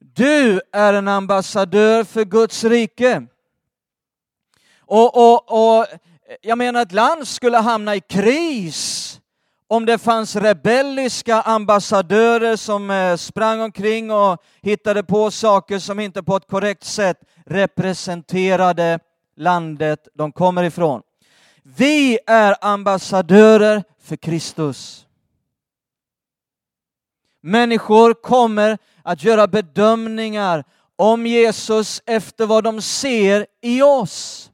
Du 0.00 0.60
är 0.72 0.94
en 0.94 1.08
ambassadör 1.08 2.04
för 2.04 2.24
Guds 2.24 2.64
rike. 2.64 3.26
Och, 4.80 5.16
och, 5.16 5.76
och 5.76 5.86
jag 6.40 6.58
menar 6.58 6.82
ett 6.82 6.92
land 6.92 7.28
skulle 7.28 7.56
hamna 7.56 7.96
i 7.96 8.00
kris 8.00 9.20
om 9.66 9.86
det 9.86 9.98
fanns 9.98 10.36
rebelliska 10.36 11.40
ambassadörer 11.42 12.56
som 12.56 12.90
eh, 12.90 13.16
sprang 13.16 13.60
omkring 13.60 14.10
och 14.10 14.42
hittade 14.62 15.02
på 15.02 15.30
saker 15.30 15.78
som 15.78 16.00
inte 16.00 16.22
på 16.22 16.36
ett 16.36 16.46
korrekt 16.46 16.84
sätt 16.84 17.16
representerade 17.46 18.98
landet 19.36 20.08
de 20.14 20.32
kommer 20.32 20.64
ifrån. 20.64 21.02
Vi 21.62 22.18
är 22.26 22.56
ambassadörer 22.60 23.84
för 24.02 24.16
Kristus. 24.16 25.06
Människor 27.40 28.14
kommer 28.14 28.78
att 29.02 29.24
göra 29.24 29.46
bedömningar 29.46 30.64
om 30.96 31.26
Jesus 31.26 32.02
efter 32.06 32.46
vad 32.46 32.64
de 32.64 32.82
ser 32.82 33.46
i 33.62 33.82
oss. 33.82 34.50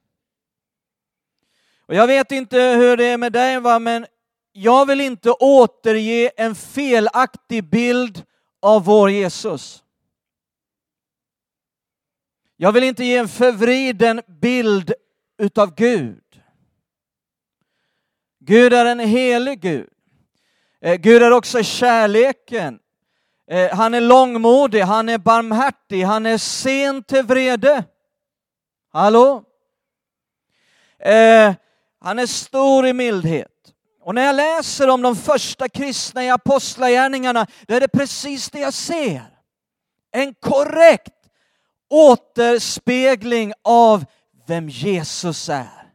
Och 1.86 1.94
jag 1.94 2.06
vet 2.06 2.32
inte 2.32 2.58
hur 2.58 2.96
det 2.96 3.04
är 3.04 3.18
med 3.18 3.32
dig, 3.32 3.60
va? 3.60 3.78
men 3.78 4.06
jag 4.52 4.86
vill 4.86 5.00
inte 5.00 5.30
återge 5.30 6.30
en 6.36 6.54
felaktig 6.54 7.64
bild 7.64 8.22
av 8.62 8.84
vår 8.84 9.10
Jesus. 9.10 9.82
Jag 12.56 12.72
vill 12.72 12.84
inte 12.84 13.04
ge 13.04 13.16
en 13.16 13.28
förvriden 13.28 14.22
bild 14.40 14.92
utav 15.38 15.74
Gud. 15.74 16.42
Gud 18.38 18.72
är 18.72 18.86
en 18.86 19.00
helig 19.00 19.60
Gud. 19.60 19.88
Eh, 20.80 20.94
Gud 20.94 21.22
är 21.22 21.30
också 21.30 21.62
kärleken. 21.62 22.78
Eh, 23.46 23.76
han 23.76 23.94
är 23.94 24.00
långmodig, 24.00 24.80
han 24.80 25.08
är 25.08 25.18
barmhärtig, 25.18 26.02
han 26.02 26.26
är 26.26 26.38
sen 26.38 27.02
till 27.02 27.22
vrede. 27.22 27.84
Hallå? 28.92 29.44
Eh, 30.98 31.54
han 32.04 32.18
är 32.18 32.26
stor 32.26 32.86
i 32.86 32.92
mildhet. 32.92 33.50
Och 34.02 34.14
när 34.14 34.24
jag 34.24 34.36
läser 34.36 34.88
om 34.88 35.02
de 35.02 35.16
första 35.16 35.68
kristna 35.68 36.24
i 36.24 36.30
apostlagärningarna, 36.30 37.46
då 37.66 37.74
är 37.74 37.80
det 37.80 37.88
precis 37.88 38.50
det 38.50 38.58
jag 38.58 38.74
ser. 38.74 39.22
En 40.12 40.34
korrekt 40.34 41.14
återspegling 41.90 43.52
av 43.62 44.04
vem 44.46 44.68
Jesus 44.68 45.48
är. 45.48 45.92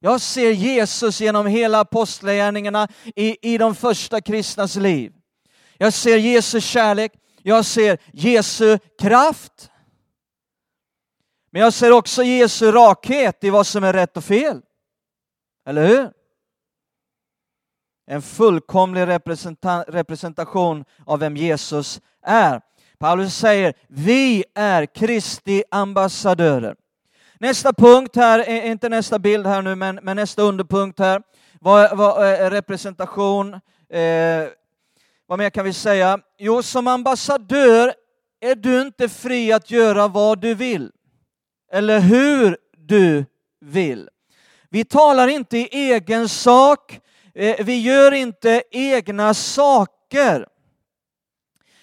Jag 0.00 0.20
ser 0.20 0.50
Jesus 0.50 1.20
genom 1.20 1.46
hela 1.46 1.80
apostlagärningarna 1.80 2.88
i, 3.16 3.54
i 3.54 3.58
de 3.58 3.74
första 3.74 4.20
kristnas 4.20 4.76
liv. 4.76 5.12
Jag 5.78 5.92
ser 5.92 6.16
Jesu 6.16 6.60
kärlek, 6.60 7.12
jag 7.42 7.64
ser 7.64 7.98
Jesu 8.12 8.78
kraft. 9.00 9.70
Men 11.50 11.62
jag 11.62 11.72
ser 11.72 11.90
också 11.90 12.22
Jesu 12.22 12.72
rakhet 12.72 13.44
i 13.44 13.50
vad 13.50 13.66
som 13.66 13.84
är 13.84 13.92
rätt 13.92 14.16
och 14.16 14.24
fel. 14.24 14.62
Eller 15.66 15.86
hur? 15.86 16.10
En 18.06 18.22
fullkomlig 18.22 19.06
representation 19.88 20.84
av 21.06 21.18
vem 21.18 21.36
Jesus 21.36 22.00
är. 22.22 22.60
Paulus 22.98 23.36
säger, 23.36 23.74
vi 23.88 24.44
är 24.54 24.86
Kristi 24.86 25.64
ambassadörer. 25.70 26.76
Nästa 27.38 27.72
punkt 27.72 28.16
här, 28.16 28.48
eh, 28.48 28.70
inte 28.70 28.88
nästa 28.88 29.18
bild 29.18 29.46
här 29.46 29.62
nu, 29.62 29.74
men, 29.74 29.98
men 30.02 30.16
nästa 30.16 30.42
underpunkt 30.42 30.98
här, 30.98 31.22
vad, 31.60 31.96
vad 31.96 32.26
är 32.26 32.50
representation, 32.50 33.54
eh, 33.88 34.48
vad 35.26 35.38
mer 35.38 35.50
kan 35.50 35.64
vi 35.64 35.72
säga? 35.72 36.20
Jo, 36.38 36.62
som 36.62 36.88
ambassadör 36.88 37.94
är 38.40 38.54
du 38.54 38.80
inte 38.80 39.08
fri 39.08 39.52
att 39.52 39.70
göra 39.70 40.08
vad 40.08 40.40
du 40.40 40.54
vill, 40.54 40.92
eller 41.72 42.00
hur 42.00 42.56
du 42.76 43.24
vill. 43.60 44.08
Vi 44.74 44.84
talar 44.84 45.28
inte 45.28 45.58
i 45.58 45.68
egen 45.72 46.28
sak, 46.28 47.00
eh, 47.34 47.64
vi 47.64 47.80
gör 47.80 48.12
inte 48.12 48.62
egna 48.70 49.34
saker. 49.34 50.46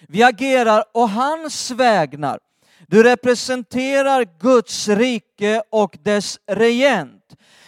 Vi 0.08 0.22
agerar 0.22 0.84
å 0.94 1.06
hans 1.06 1.70
vägnar. 1.70 2.38
Du 2.88 3.02
representerar 3.02 4.26
Guds 4.40 4.88
rike 4.88 5.62
och 5.70 5.98
dess 6.02 6.38
regent. 6.46 7.24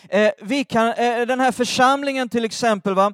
Eh, 0.08 0.32
vi 0.42 0.64
kan, 0.64 0.88
eh, 0.88 1.26
den 1.26 1.40
här 1.40 1.52
församlingen 1.52 2.28
till 2.28 2.44
exempel, 2.44 2.94
va? 2.94 3.12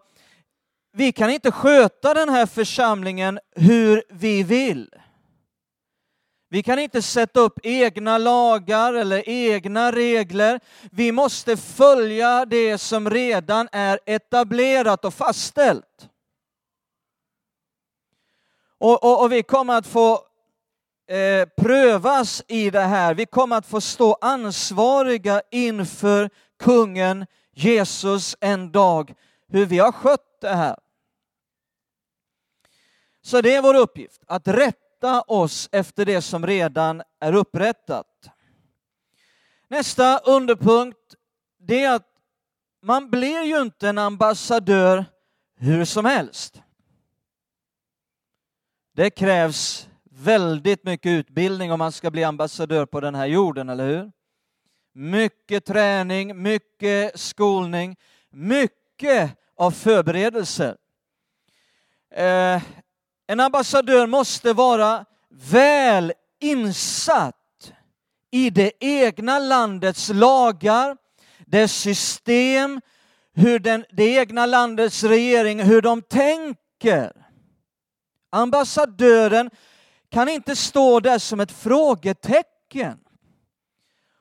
vi 0.92 1.12
kan 1.12 1.30
inte 1.30 1.50
sköta 1.50 2.14
den 2.14 2.28
här 2.28 2.46
församlingen 2.46 3.38
hur 3.56 4.02
vi 4.10 4.42
vill. 4.42 4.88
Vi 6.52 6.62
kan 6.62 6.78
inte 6.78 7.02
sätta 7.02 7.40
upp 7.40 7.58
egna 7.62 8.18
lagar 8.18 8.94
eller 8.94 9.28
egna 9.28 9.92
regler. 9.92 10.60
Vi 10.90 11.12
måste 11.12 11.56
följa 11.56 12.44
det 12.44 12.78
som 12.78 13.10
redan 13.10 13.68
är 13.72 14.00
etablerat 14.06 15.04
och 15.04 15.14
fastställt. 15.14 16.08
Och, 18.78 19.04
och, 19.04 19.22
och 19.22 19.32
vi 19.32 19.42
kommer 19.42 19.74
att 19.74 19.86
få 19.86 20.12
eh, 21.08 21.48
prövas 21.56 22.42
i 22.48 22.70
det 22.70 22.80
här. 22.80 23.14
Vi 23.14 23.26
kommer 23.26 23.56
att 23.56 23.66
få 23.66 23.80
stå 23.80 24.16
ansvariga 24.20 25.42
inför 25.50 26.30
kungen 26.58 27.26
Jesus 27.54 28.36
en 28.40 28.72
dag, 28.72 29.14
hur 29.48 29.66
vi 29.66 29.78
har 29.78 29.92
skött 29.92 30.40
det 30.40 30.54
här. 30.54 30.76
Så 33.22 33.40
det 33.40 33.54
är 33.54 33.62
vår 33.62 33.74
uppgift, 33.74 34.22
att 34.26 34.48
rätta 34.48 34.89
oss 35.08 35.68
efter 35.72 36.04
det 36.04 36.22
som 36.22 36.46
redan 36.46 37.02
är 37.20 37.34
upprättat. 37.34 38.30
Nästa 39.68 40.18
underpunkt, 40.18 41.14
det 41.58 41.84
är 41.84 41.94
att 41.94 42.06
man 42.82 43.10
blir 43.10 43.42
ju 43.42 43.60
inte 43.60 43.88
en 43.88 43.98
ambassadör 43.98 45.04
hur 45.56 45.84
som 45.84 46.04
helst. 46.04 46.62
Det 48.92 49.10
krävs 49.10 49.88
väldigt 50.10 50.84
mycket 50.84 51.10
utbildning 51.10 51.72
om 51.72 51.78
man 51.78 51.92
ska 51.92 52.10
bli 52.10 52.24
ambassadör 52.24 52.86
på 52.86 53.00
den 53.00 53.14
här 53.14 53.26
jorden, 53.26 53.68
eller 53.68 53.86
hur? 53.86 54.12
Mycket 54.92 55.64
träning, 55.64 56.42
mycket 56.42 57.20
skolning, 57.20 57.96
mycket 58.30 59.38
av 59.56 59.70
förberedelser. 59.70 60.76
Eh, 62.10 62.62
en 63.30 63.40
ambassadör 63.40 64.06
måste 64.06 64.52
vara 64.52 65.04
väl 65.50 66.12
insatt 66.40 67.72
i 68.30 68.50
det 68.50 68.72
egna 68.80 69.38
landets 69.38 70.08
lagar, 70.14 70.96
dess 71.46 71.72
system, 71.72 72.80
hur 73.34 73.58
den, 73.58 73.84
det 73.92 74.04
egna 74.04 74.46
landets 74.46 75.04
regering, 75.04 75.60
hur 75.60 75.82
de 75.82 76.02
tänker. 76.02 77.12
Ambassadören 78.30 79.50
kan 80.08 80.28
inte 80.28 80.56
stå 80.56 81.00
där 81.00 81.18
som 81.18 81.40
ett 81.40 81.52
frågetecken. 81.52 82.98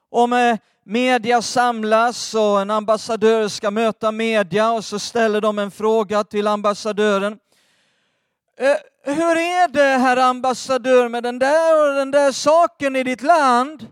Om 0.10 0.34
eh, 0.34 0.58
media 0.86 1.42
samlas 1.42 2.36
och 2.36 2.62
en 2.62 2.72
ambassadör 2.72 3.48
ska 3.48 3.72
möta 3.72 4.12
media 4.12 4.72
och 4.72 4.86
så 4.86 5.00
ställer 5.00 5.42
de 5.42 5.60
en 5.60 5.72
fråga 5.72 6.24
till 6.24 6.48
ambassadören. 6.48 7.40
Eh, 8.60 8.78
hur 9.04 9.38
är 9.38 9.68
det, 9.68 9.98
herr 9.98 10.18
ambassadör, 10.18 11.10
med 11.10 11.24
den 11.24 11.40
där 11.40 11.90
och 11.90 11.96
den 11.96 12.12
där 12.12 12.32
saken 12.32 12.96
i 12.96 13.04
ditt 13.04 13.22
land? 13.22 13.88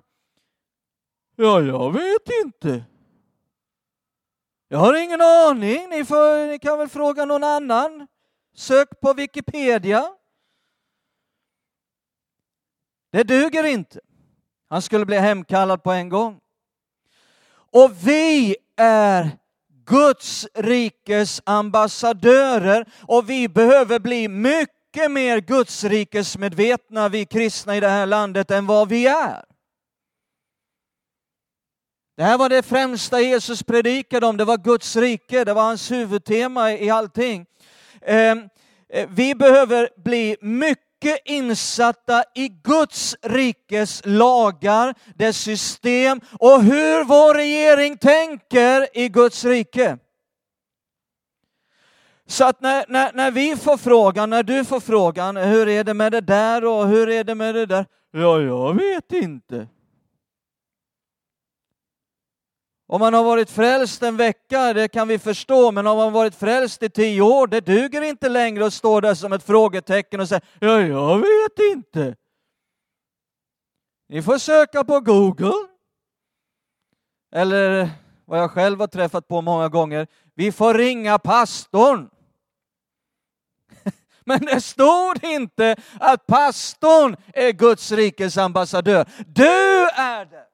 Ja, 1.35 1.61
jag 1.61 1.93
vet 1.93 2.29
inte. 2.43 2.83
Jag 4.67 4.77
har 4.77 4.93
ingen 4.93 5.21
aning. 5.21 5.89
Ni, 5.89 6.05
får, 6.05 6.47
ni 6.47 6.59
kan 6.59 6.77
väl 6.77 6.89
fråga 6.89 7.25
någon 7.25 7.43
annan. 7.43 8.07
Sök 8.55 8.99
på 8.99 9.13
Wikipedia. 9.13 10.13
Det 13.11 13.23
duger 13.23 13.63
inte. 13.63 13.99
Han 14.69 14.81
skulle 14.81 15.05
bli 15.05 15.17
hemkallad 15.17 15.83
på 15.83 15.91
en 15.91 16.09
gång. 16.09 16.39
Och 17.49 18.07
vi 18.07 18.55
är 18.75 19.29
Guds 19.87 20.47
rikes 20.53 21.41
ambassadörer 21.45 22.85
och 23.01 23.29
vi 23.29 23.47
behöver 23.47 23.99
bli 23.99 24.27
mycket 24.27 25.11
mer 25.11 25.39
Guds 25.39 25.83
rikes 25.83 26.37
medvetna 26.37 27.09
vi 27.09 27.25
kristna 27.25 27.77
i 27.77 27.79
det 27.79 27.89
här 27.89 28.05
landet 28.05 28.51
än 28.51 28.65
vad 28.65 28.89
vi 28.89 29.07
är. 29.07 29.43
Det 32.17 32.23
här 32.23 32.37
var 32.37 32.49
det 32.49 32.63
främsta 32.63 33.21
Jesus 33.21 33.63
predikade 33.63 34.25
om, 34.25 34.37
det 34.37 34.45
var 34.45 34.57
Guds 34.57 34.95
rike, 34.95 35.43
det 35.43 35.53
var 35.53 35.63
hans 35.63 35.91
huvudtema 35.91 36.73
i 36.73 36.89
allting. 36.89 37.45
Ehm, 38.01 38.49
eh, 38.89 39.09
vi 39.09 39.35
behöver 39.35 39.89
bli 39.95 40.35
mycket 40.41 40.86
mycket 41.07 41.21
insatta 41.25 42.23
i 42.35 42.49
Guds 42.49 43.15
rikes 43.21 44.01
lagar, 44.05 44.93
dess 45.15 45.37
system 45.37 46.21
och 46.39 46.63
hur 46.63 47.03
vår 47.03 47.33
regering 47.33 47.97
tänker 47.97 48.97
i 48.97 49.09
Guds 49.09 49.45
rike. 49.45 49.97
Så 52.27 52.45
att 52.45 52.61
när, 52.61 52.85
när, 52.87 53.13
när 53.13 53.31
vi 53.31 53.55
får 53.55 53.77
frågan, 53.77 54.29
när 54.29 54.43
du 54.43 54.65
får 54.65 54.79
frågan, 54.79 55.37
hur 55.37 55.67
är 55.67 55.83
det 55.83 55.93
med 55.93 56.11
det 56.11 56.21
där 56.21 56.65
och 56.65 56.87
hur 56.87 57.09
är 57.09 57.23
det 57.23 57.35
med 57.35 57.55
det 57.55 57.65
där? 57.65 57.85
Ja, 58.11 58.41
jag 58.41 58.73
vet 58.73 59.11
inte. 59.11 59.67
Om 62.89 62.99
man 62.99 63.13
har 63.13 63.23
varit 63.23 63.49
frälst 63.49 64.03
en 64.03 64.17
vecka, 64.17 64.73
det 64.73 64.87
kan 64.87 65.07
vi 65.07 65.19
förstå, 65.19 65.71
men 65.71 65.87
om 65.87 65.97
man 65.97 66.13
varit 66.13 66.35
frälst 66.35 66.83
i 66.83 66.89
tio 66.89 67.21
år, 67.21 67.47
det 67.47 67.61
duger 67.61 68.01
inte 68.01 68.29
längre 68.29 68.65
att 68.65 68.73
stå 68.73 69.01
där 69.01 69.13
som 69.13 69.33
ett 69.33 69.43
frågetecken 69.43 70.19
och 70.19 70.27
säga 70.27 70.41
ja, 70.59 70.81
jag 70.81 71.17
vet 71.17 71.59
inte. 71.71 72.15
Ni 74.09 74.21
får 74.21 74.37
söka 74.37 74.83
på 74.83 74.99
Google. 74.99 75.67
Eller 77.31 77.89
vad 78.25 78.39
jag 78.39 78.51
själv 78.51 78.79
har 78.79 78.87
träffat 78.87 79.27
på 79.27 79.41
många 79.41 79.69
gånger, 79.69 80.07
vi 80.35 80.51
får 80.51 80.73
ringa 80.73 81.19
pastorn. 81.19 82.09
Men 84.25 84.39
det 84.39 84.61
stod 84.61 85.23
inte 85.23 85.75
att 85.99 86.25
pastorn 86.25 87.15
är 87.33 87.51
Guds 87.51 87.91
rikes 87.91 88.37
ambassadör. 88.37 89.05
Du 89.27 89.89
är 89.89 90.25
det! 90.25 90.46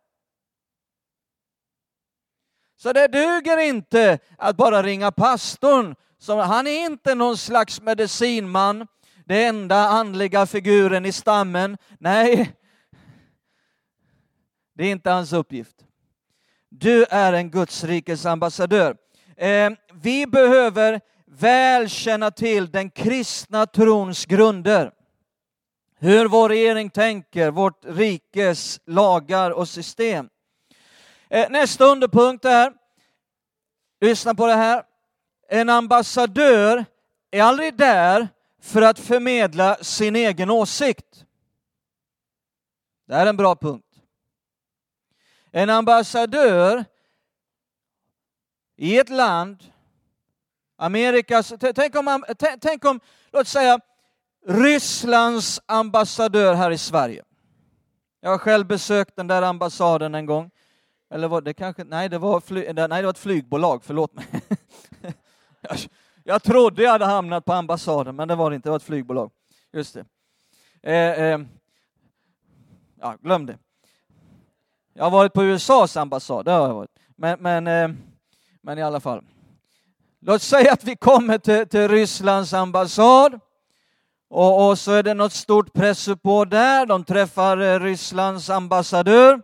Så 2.84 2.94
det 2.94 3.08
duger 3.08 3.58
inte 3.58 4.20
att 4.38 4.58
bara 4.58 4.84
ringa 4.84 5.12
pastorn. 5.12 5.96
han 6.28 6.68
är 6.68 6.86
inte 6.86 7.16
någon 7.16 7.38
slags 7.38 7.82
medicinman, 7.82 8.88
den 9.26 9.38
enda 9.38 9.76
andliga 9.76 10.46
figuren 10.46 11.06
i 11.06 11.12
stammen. 11.12 11.78
Nej, 12.00 12.52
det 14.76 14.84
är 14.84 14.92
inte 14.92 15.10
hans 15.10 15.34
uppgift. 15.34 15.76
Du 16.70 17.06
är 17.10 17.34
en 17.34 17.52
Guds 17.52 17.84
rikes 17.84 18.26
ambassadör. 18.26 18.96
Eh, 19.38 19.72
vi 19.94 20.28
behöver 20.28 21.02
väl 21.26 21.90
känna 21.90 22.32
till 22.32 22.72
den 22.72 22.90
kristna 22.90 23.66
trons 23.66 24.26
grunder. 24.26 24.92
Hur 26.00 26.26
vår 26.26 26.50
regering 26.50 26.90
tänker, 26.90 27.52
vårt 27.52 27.86
rikes 27.86 28.80
lagar 28.86 29.52
och 29.52 29.70
system. 29.70 30.30
Eh, 31.30 31.50
nästa 31.50 31.86
underpunkt 31.86 32.46
är, 32.46 32.74
lyssna 34.02 34.36
på 34.36 34.48
det 34.48 34.54
här, 34.54 34.84
en 35.50 35.70
ambassadör 35.70 36.86
är 37.32 37.44
aldrig 37.44 37.78
där 37.78 38.28
för 38.62 38.82
att 38.82 39.00
förmedla 39.00 39.76
sin 39.82 40.16
egen 40.16 40.50
åsikt. 40.50 41.26
Det 43.08 43.16
här 43.16 43.26
är 43.26 43.30
en 43.30 43.38
bra 43.38 43.56
punkt. 43.56 43.88
En 45.52 45.70
ambassadör 45.70 46.86
i 48.76 49.00
ett 49.00 49.10
land, 49.10 49.64
Amerikas, 50.78 51.54
tänk 51.76 51.96
om, 51.96 52.26
tänk 52.62 52.86
om, 52.86 53.00
låt 53.32 53.48
säga 53.48 53.80
Rysslands 54.48 55.62
ambassadör 55.66 56.54
här 56.54 56.72
i 56.72 56.78
Sverige. 56.78 57.24
Jag 58.20 58.30
har 58.30 58.38
själv 58.38 58.68
besökt 58.68 59.16
den 59.16 59.28
där 59.28 59.42
ambassaden 59.42 60.16
en 60.16 60.26
gång. 60.26 60.52
Eller 61.14 61.28
var 61.28 61.42
det 61.42 61.54
kanske, 61.54 61.84
nej 61.84 62.10
det 62.10 62.18
var, 62.18 62.40
fly, 62.40 62.74
nej, 62.74 62.88
det 62.88 63.02
var 63.02 63.10
ett 63.10 63.18
flygbolag, 63.18 63.84
förlåt 63.84 64.14
mig. 64.14 64.26
jag, 65.62 65.78
jag 66.24 66.44
trodde 66.44 66.84
jag 66.84 66.92
hade 66.92 67.06
hamnat 67.06 67.46
på 67.46 67.54
ambassaden, 67.54 68.16
men 68.16 68.28
det 68.28 68.36
var 68.36 68.50
det 68.50 68.56
inte, 68.56 68.68
det 68.68 68.72
var 68.72 68.78
ett 68.78 68.84
flygbolag. 68.84 69.32
Just 69.74 69.94
det. 69.94 70.06
Eh, 70.82 71.24
eh, 71.24 71.40
ja, 73.02 73.16
glöm 73.22 73.46
det. 73.46 73.58
Jag 74.94 75.04
har 75.04 75.12
varit 75.12 75.34
på 75.34 75.44
USAs 75.44 75.98
ambassad, 75.98 76.46
det 76.46 76.52
har 76.52 76.68
jag 76.68 76.74
varit. 76.74 76.92
Men, 77.16 77.40
men, 77.42 77.68
eh, 77.68 77.98
men 78.62 78.78
i 78.78 78.82
alla 78.82 79.00
fall. 79.00 79.24
Låt 80.20 80.42
säga 80.42 80.74
att 80.74 80.84
vi 80.84 80.96
kommer 80.96 81.38
till, 81.38 81.68
till 81.68 81.88
Rysslands 81.88 82.54
ambassad 82.54 83.40
och, 84.30 84.70
och, 84.70 84.80
så 84.80 84.92
är 84.92 85.04
det 85.04 85.14
något 85.14 85.34
stort 85.34 85.74
pressuppbåd 85.74 86.50
där. 86.50 86.86
De 86.86 87.04
träffar 87.04 87.58
eh, 87.58 87.80
Rysslands 87.80 88.50
ambassadör. 88.50 89.42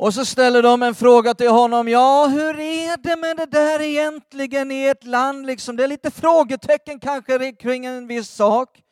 Och 0.00 0.14
så 0.14 0.24
ställer 0.24 0.62
de 0.62 0.82
en 0.82 0.94
fråga 0.94 1.34
till 1.34 1.48
honom. 1.50 1.88
Ja, 1.88 2.26
hur 2.26 2.60
är 2.60 2.96
det 2.96 3.16
med 3.16 3.36
det 3.36 3.46
där 3.46 3.80
egentligen 3.80 4.70
i 4.70 4.84
ett 4.84 5.04
land? 5.04 5.46
Liksom, 5.46 5.76
det 5.76 5.84
är 5.84 5.88
lite 5.88 6.10
frågetecken 6.10 7.00
kanske 7.00 7.52
kring 7.52 7.86
en 7.86 8.06
viss 8.06 8.28
sak. 8.28 8.82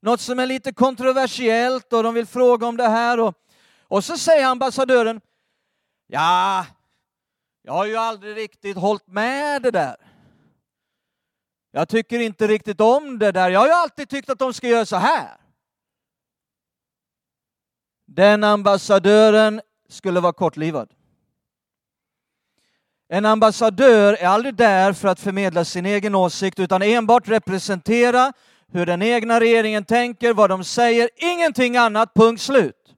något 0.00 0.20
som 0.20 0.38
är 0.38 0.46
lite 0.46 0.72
kontroversiellt 0.72 1.92
och 1.92 2.02
de 2.02 2.14
vill 2.14 2.26
fråga 2.26 2.66
om 2.66 2.76
det 2.76 2.88
här. 2.88 3.20
Och, 3.20 3.34
och 3.82 4.04
så 4.04 4.18
säger 4.18 4.46
ambassadören, 4.46 5.20
ja, 6.06 6.66
jag 7.62 7.72
har 7.72 7.86
ju 7.86 7.96
aldrig 7.96 8.36
riktigt 8.36 8.76
hållit 8.76 9.06
med 9.06 9.62
det 9.62 9.70
där. 9.70 9.96
Jag 11.70 11.88
tycker 11.88 12.18
inte 12.18 12.46
riktigt 12.46 12.80
om 12.80 13.18
det 13.18 13.32
där. 13.32 13.50
Jag 13.50 13.60
har 13.60 13.66
ju 13.66 13.72
alltid 13.72 14.08
tyckt 14.08 14.30
att 14.30 14.38
de 14.38 14.54
ska 14.54 14.68
göra 14.68 14.86
så 14.86 14.96
här. 14.96 15.36
Den 18.06 18.44
ambassadören 18.44 19.60
skulle 19.88 20.20
vara 20.20 20.32
kortlivad. 20.32 20.88
En 23.08 23.24
ambassadör 23.24 24.14
är 24.14 24.26
aldrig 24.26 24.54
där 24.54 24.92
för 24.92 25.08
att 25.08 25.20
förmedla 25.20 25.64
sin 25.64 25.86
egen 25.86 26.14
åsikt 26.14 26.58
utan 26.58 26.82
enbart 26.82 27.28
representera 27.28 28.32
hur 28.72 28.86
den 28.86 29.02
egna 29.02 29.40
regeringen 29.40 29.84
tänker, 29.84 30.34
vad 30.34 30.50
de 30.50 30.64
säger, 30.64 31.10
ingenting 31.16 31.76
annat, 31.76 32.14
punkt 32.14 32.42
slut. 32.42 32.94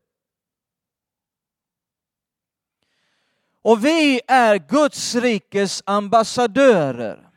Och 3.62 3.84
vi 3.84 4.20
är 4.26 4.56
Guds 4.56 5.14
rikes 5.14 5.82
ambassadörer. 5.86 7.28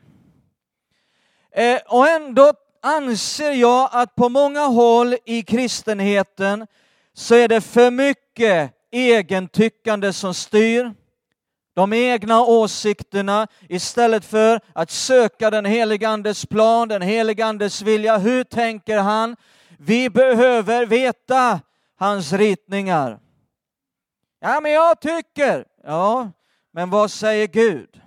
Eh, 1.50 1.80
och 1.86 2.08
ändå 2.08 2.52
anser 2.82 3.52
jag 3.52 3.88
att 3.92 4.14
på 4.14 4.28
många 4.28 4.60
håll 4.60 5.16
i 5.24 5.42
kristenheten 5.42 6.66
så 7.12 7.34
är 7.34 7.48
det 7.48 7.60
för 7.60 7.90
mycket 7.90 8.72
egentyckande 8.94 10.12
som 10.12 10.34
styr 10.34 10.94
de 11.74 11.92
egna 11.92 12.42
åsikterna 12.42 13.46
istället 13.68 14.24
för 14.24 14.60
att 14.72 14.90
söka 14.90 15.50
den 15.50 15.64
helige 15.64 16.08
Andes 16.08 16.46
plan, 16.46 16.88
den 16.88 17.02
helige 17.02 17.46
Andes 17.46 17.82
vilja. 17.82 18.18
Hur 18.18 18.44
tänker 18.44 18.98
han? 18.98 19.36
Vi 19.78 20.10
behöver 20.10 20.86
veta 20.86 21.60
hans 21.96 22.32
ritningar. 22.32 23.20
Ja, 24.40 24.60
men 24.60 24.72
jag 24.72 25.00
tycker. 25.00 25.64
Ja, 25.84 26.30
men 26.72 26.90
vad 26.90 27.10
säger 27.10 27.46
Gud? 27.46 28.00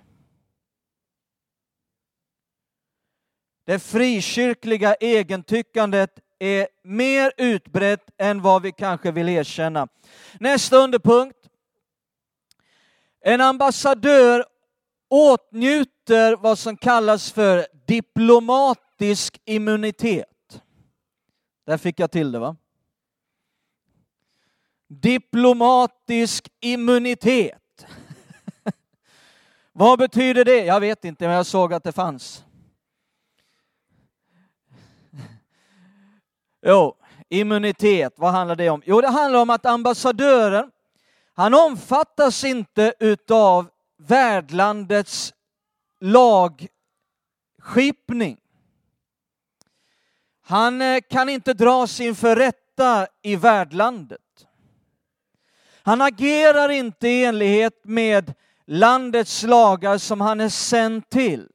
Det 3.66 3.78
frikyrkliga 3.78 4.94
egentyckandet 4.94 6.20
är 6.38 6.68
mer 6.82 7.32
utbrett 7.36 8.10
än 8.18 8.42
vad 8.42 8.62
vi 8.62 8.72
kanske 8.72 9.10
vill 9.10 9.28
erkänna. 9.28 9.88
Nästa 10.40 10.76
underpunkt. 10.76 11.38
En 13.20 13.40
ambassadör 13.40 14.44
åtnjuter 15.08 16.36
vad 16.36 16.58
som 16.58 16.76
kallas 16.76 17.32
för 17.32 17.66
diplomatisk 17.86 19.40
immunitet. 19.44 20.62
Där 21.66 21.78
fick 21.78 22.00
jag 22.00 22.10
till 22.10 22.32
det 22.32 22.38
va? 22.38 22.56
Diplomatisk 24.88 26.48
immunitet. 26.60 27.86
vad 29.72 29.98
betyder 29.98 30.44
det? 30.44 30.64
Jag 30.64 30.80
vet 30.80 31.04
inte, 31.04 31.26
men 31.26 31.36
jag 31.36 31.46
såg 31.46 31.74
att 31.74 31.84
det 31.84 31.92
fanns. 31.92 32.44
Jo, 36.62 36.96
immunitet, 37.28 38.12
vad 38.16 38.32
handlar 38.32 38.56
det 38.56 38.70
om? 38.70 38.82
Jo, 38.86 39.00
det 39.00 39.08
handlar 39.08 39.40
om 39.40 39.50
att 39.50 39.66
ambassadören, 39.66 40.70
han 41.34 41.54
omfattas 41.54 42.44
inte 42.44 42.94
utav 43.00 43.70
värdlandets 43.98 45.34
lagskipning. 46.00 46.68
Han 50.44 50.82
eh, 50.82 51.00
kan 51.10 51.28
inte 51.28 51.54
dras 51.54 52.00
inför 52.00 52.36
rätta 52.36 53.06
i 53.22 53.36
värdlandet. 53.36 54.20
Han 55.82 56.00
agerar 56.00 56.68
inte 56.68 57.08
i 57.08 57.24
enlighet 57.24 57.80
med 57.84 58.34
landets 58.66 59.42
lagar 59.42 59.98
som 59.98 60.20
han 60.20 60.40
är 60.40 60.48
sänd 60.48 61.08
till 61.08 61.48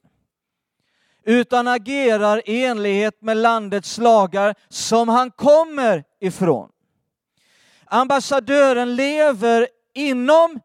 utan 1.24 1.68
agerar 1.68 2.48
i 2.48 2.64
enlighet 2.64 3.22
med 3.22 3.36
landets 3.36 3.98
lagar 3.98 4.54
som 4.68 5.08
han 5.08 5.30
kommer 5.30 6.04
ifrån. 6.20 6.70
Ambassadören 7.84 8.96
lever 8.96 9.68
inom 9.94 10.60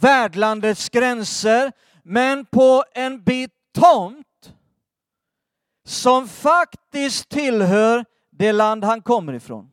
värdlandets 0.00 0.88
gränser 0.88 1.72
men 2.02 2.46
på 2.46 2.84
en 2.94 3.22
bit 3.22 3.50
tomt 3.78 4.54
som 5.86 6.28
faktiskt 6.28 7.28
tillhör 7.28 8.04
det 8.30 8.52
land 8.52 8.84
han 8.84 9.02
kommer 9.02 9.32
ifrån. 9.32 9.70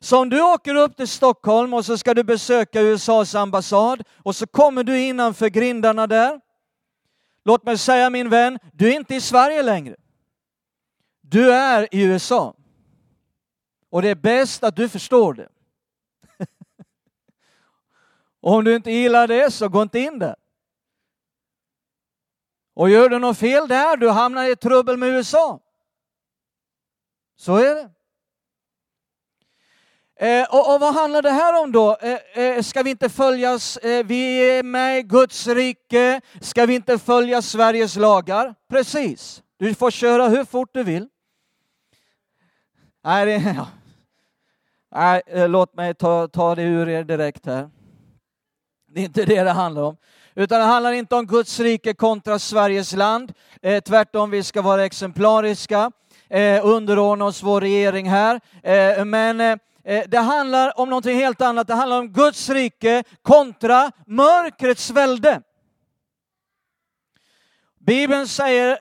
Så 0.00 0.18
om 0.18 0.30
du 0.30 0.42
åker 0.42 0.74
upp 0.74 0.96
till 0.96 1.08
Stockholm 1.08 1.74
och 1.74 1.84
så 1.84 1.98
ska 1.98 2.14
du 2.14 2.24
besöka 2.24 2.80
USAs 2.80 3.34
ambassad 3.34 4.02
och 4.22 4.36
så 4.36 4.46
kommer 4.46 4.84
du 4.84 5.00
innanför 5.00 5.48
grindarna 5.48 6.06
där 6.06 6.40
Låt 7.44 7.64
mig 7.64 7.78
säga 7.78 8.10
min 8.10 8.30
vän, 8.30 8.58
du 8.72 8.88
är 8.88 8.96
inte 8.96 9.14
i 9.14 9.20
Sverige 9.20 9.62
längre. 9.62 9.96
Du 11.20 11.52
är 11.52 11.94
i 11.94 12.02
USA. 12.02 12.54
Och 13.90 14.02
det 14.02 14.08
är 14.08 14.14
bäst 14.14 14.64
att 14.64 14.76
du 14.76 14.88
förstår 14.88 15.34
det. 15.34 15.48
Och 18.40 18.52
om 18.52 18.64
du 18.64 18.76
inte 18.76 18.90
gillar 18.90 19.28
det 19.28 19.50
så 19.50 19.68
gå 19.68 19.82
inte 19.82 19.98
in 19.98 20.18
där. 20.18 20.36
Och 22.74 22.90
gör 22.90 23.08
du 23.08 23.18
något 23.18 23.38
fel 23.38 23.68
där, 23.68 23.96
du 23.96 24.10
hamnar 24.10 24.44
i 24.44 24.56
trubbel 24.56 24.96
med 24.96 25.08
USA. 25.08 25.60
Så 27.36 27.56
är 27.56 27.74
det. 27.74 27.93
Eh, 30.16 30.44
och, 30.50 30.74
och, 30.74 30.80
vad 30.80 30.94
handlar 30.94 31.22
det 31.22 31.30
här 31.30 31.62
om 31.62 31.72
då? 31.72 31.96
Eh, 32.00 32.44
eh, 32.44 32.62
ska 32.62 32.82
vi 32.82 32.90
inte 32.90 33.08
följas, 33.08 33.76
eh, 33.76 34.06
vi 34.06 34.50
är 34.50 34.62
med 34.62 34.98
i 34.98 35.02
Guds 35.02 35.46
rike, 35.46 36.20
ska 36.40 36.66
vi 36.66 36.74
inte 36.74 36.98
följa 36.98 37.42
Sveriges 37.42 37.96
lagar? 37.96 38.54
Precis, 38.70 39.42
du 39.58 39.74
får 39.74 39.90
köra 39.90 40.28
hur 40.28 40.44
fort 40.44 40.68
du 40.72 40.82
vill. 40.82 41.08
Nej, 43.04 43.26
det, 43.26 43.32
ja. 43.56 43.66
Nej 44.94 45.22
eh, 45.26 45.48
låt 45.48 45.74
mig 45.74 45.94
ta, 45.94 46.28
ta 46.28 46.54
det 46.54 46.62
ur 46.62 46.88
er 46.88 47.04
direkt 47.04 47.46
här. 47.46 47.70
Det 48.88 49.00
är 49.00 49.04
inte 49.04 49.24
det 49.24 49.42
det 49.42 49.50
handlar 49.50 49.82
om. 49.82 49.96
Utan 50.34 50.60
det 50.60 50.66
handlar 50.66 50.92
inte 50.92 51.14
om 51.14 51.26
Guds 51.26 51.60
rike 51.60 51.94
kontra 51.94 52.38
Sveriges 52.38 52.92
land. 52.92 53.32
Eh, 53.62 53.80
tvärtom, 53.80 54.30
vi 54.30 54.42
ska 54.42 54.62
vara 54.62 54.84
exemplariska, 54.84 55.92
eh, 56.28 56.66
underordna 56.66 57.24
oss 57.24 57.42
vår 57.42 57.60
regering 57.60 58.10
här. 58.10 58.40
Eh, 58.62 59.04
men 59.04 59.40
Eh, 59.40 59.56
Eh, 59.84 60.04
det 60.08 60.18
handlar 60.18 60.80
om 60.80 60.88
någonting 60.88 61.16
helt 61.16 61.40
annat. 61.40 61.66
Det 61.66 61.74
handlar 61.74 61.98
om 61.98 62.08
Guds 62.08 62.50
rike 62.50 63.04
kontra 63.22 63.92
mörkrets 64.06 64.90
välde. 64.90 65.42
Bibeln 67.78 68.28
säger 68.28 68.70
eh, 68.70 68.76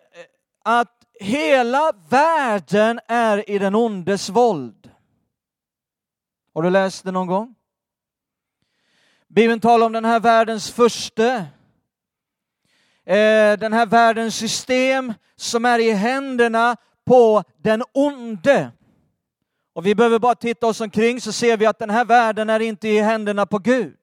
att 0.64 1.06
hela 1.20 1.92
världen 2.10 3.00
är 3.08 3.50
i 3.50 3.60
den 3.60 3.76
ondes 3.76 4.30
våld. 4.30 4.92
Har 6.54 6.62
du 6.62 6.70
läst 6.70 7.04
det 7.04 7.12
någon 7.12 7.28
gång? 7.28 7.56
Bibeln 9.28 9.60
talar 9.60 9.86
om 9.86 9.94
den 9.94 10.06
här 10.06 10.20
världens 10.20 10.72
första. 10.72 11.36
Eh, 13.06 13.58
den 13.60 13.74
här 13.74 13.86
världens 13.86 14.36
system 14.36 15.14
som 15.36 15.66
är 15.66 15.80
i 15.80 15.92
händerna 15.92 16.78
på 17.06 17.44
den 17.58 17.84
onde. 17.94 18.72
Och 19.74 19.86
vi 19.86 19.96
behöver 19.96 20.20
bara 20.20 20.36
titta 20.36 20.68
oss 20.68 20.82
omkring 20.82 21.22
så 21.22 21.32
ser 21.32 21.58
vi 21.58 21.66
att 21.66 21.80
den 21.80 21.90
här 21.90 22.06
världen 22.06 22.50
är 22.50 22.60
inte 22.60 22.88
i 22.88 23.00
händerna 23.00 23.46
på 23.46 23.60
Gud. 23.60 23.98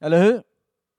Eller 0.00 0.22
hur? 0.22 0.42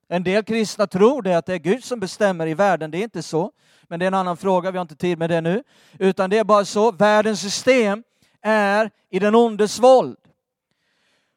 En 0.08 0.24
del 0.24 0.44
kristna 0.44 0.86
tror 0.86 1.22
det 1.22 1.34
att 1.34 1.46
det 1.46 1.54
är 1.54 1.58
Gud 1.58 1.84
som 1.84 2.00
bestämmer 2.00 2.46
i 2.46 2.54
världen, 2.54 2.90
det 2.90 2.98
är 2.98 3.02
inte 3.02 3.22
så. 3.22 3.52
Men 3.82 3.98
det 3.98 4.04
är 4.04 4.06
en 4.06 4.14
annan 4.14 4.36
fråga, 4.36 4.70
vi 4.70 4.78
har 4.78 4.82
inte 4.82 4.96
tid 4.96 5.18
med 5.18 5.30
det 5.30 5.40
nu. 5.40 5.62
Utan 5.98 6.30
det 6.30 6.38
är 6.38 6.44
bara 6.44 6.64
så, 6.64 6.92
världens 6.92 7.40
system 7.40 8.02
är 8.42 8.90
i 9.10 9.18
den 9.18 9.34
ondes 9.34 9.78
våld. 9.78 10.18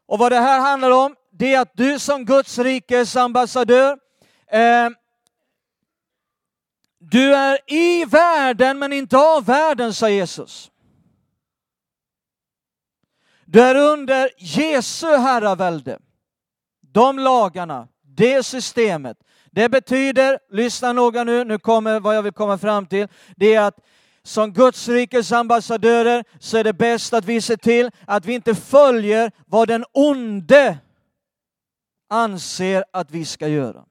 Och 0.08 0.20
vad 0.20 0.32
det 0.32 0.40
här 0.40 0.60
handlar 0.60 0.92
om, 0.92 1.16
det 1.32 1.54
är 1.54 1.62
att 1.62 1.72
du 1.74 2.00
som 2.00 2.26
Guds 2.26 2.60
rikes 2.60 3.16
ambassadör, 3.16 3.98
eh, 4.48 4.90
du 7.00 7.36
är 7.36 7.60
i 7.68 8.06
världen 8.06 8.80
men 8.80 8.94
inte 8.94 9.18
av 9.18 9.46
världen, 9.46 9.94
sa 9.94 10.10
Jesus. 10.10 10.72
Du 13.46 13.62
är 13.62 13.76
under 13.76 14.30
Jesu 14.38 15.08
herravälde. 15.08 16.00
De 16.82 17.20
lagarna, 17.20 17.88
det 18.02 18.44
systemet. 18.44 19.18
Det 19.52 19.70
betyder, 19.70 20.40
lyssna 20.50 20.94
noga 20.94 21.24
nu, 21.24 21.44
nu 21.44 21.60
kommer 21.60 22.00
vad 22.00 22.16
jag 22.16 22.24
vill 22.24 22.34
komma 22.34 22.58
fram 22.58 22.86
till, 22.86 23.08
det 23.36 23.54
är 23.54 23.62
att 23.62 23.80
som 24.24 24.54
Guds 24.54 24.88
rikes 24.88 25.32
ambassadörer 25.32 26.24
så 26.40 26.58
är 26.58 26.64
det 26.64 26.74
bäst 26.74 27.14
att 27.14 27.26
vi 27.26 27.42
ser 27.42 27.58
till 27.58 27.92
att 28.08 28.26
vi 28.26 28.34
inte 28.34 28.56
följer 28.56 29.32
vad 29.46 29.68
den 29.68 29.86
onde 29.92 30.78
anser 32.10 32.86
att 32.92 33.12
vi 33.12 33.26
ska 33.26 33.48
göra. 33.48 33.86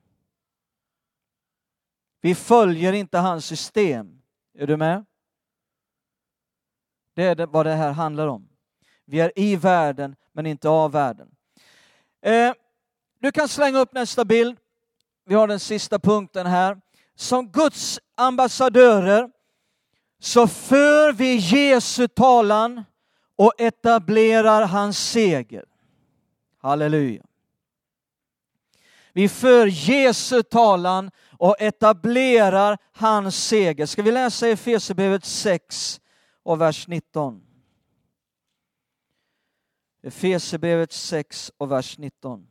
Vi 2.20 2.34
följer 2.34 2.92
inte 2.92 3.18
hans 3.18 3.46
system. 3.46 4.22
Är 4.58 4.66
du 4.66 4.76
med? 4.76 5.04
Det 7.14 7.24
är 7.24 7.46
vad 7.46 7.66
det 7.66 7.74
här 7.74 7.92
handlar 7.92 8.26
om. 8.26 8.48
Vi 9.04 9.20
är 9.20 9.32
i 9.36 9.56
världen, 9.56 10.16
men 10.32 10.46
inte 10.46 10.68
av 10.68 10.92
världen. 10.92 11.28
Eh, 12.22 12.52
du 13.20 13.32
kan 13.32 13.48
slänga 13.48 13.78
upp 13.78 13.92
nästa 13.92 14.24
bild. 14.24 14.56
Vi 15.26 15.34
har 15.34 15.48
den 15.48 15.60
sista 15.60 15.98
punkten 15.98 16.46
här. 16.46 16.80
Som 17.14 17.48
Guds 17.48 18.00
ambassadörer 18.14 19.30
så 20.18 20.46
för 20.46 21.12
vi 21.12 21.36
Jesu 21.36 22.08
talan 22.08 22.84
och 23.36 23.52
etablerar 23.58 24.66
hans 24.66 24.98
seger. 25.10 25.64
Halleluja. 26.58 27.22
Vi 29.12 29.28
för 29.28 29.66
Jesu 29.66 30.42
talan 30.42 31.10
och 31.30 31.60
etablerar 31.60 32.78
hans 32.92 33.46
seger. 33.46 33.86
Ska 33.86 34.02
vi 34.02 34.12
läsa 34.12 34.48
Efesierbrevet 34.48 35.24
6 35.24 36.00
och 36.42 36.60
vers 36.60 36.88
19? 36.88 37.43
Efesierbrevet 40.06 40.92
6 40.92 41.52
och 41.56 41.70
vers 41.70 41.98
19. 41.98 42.46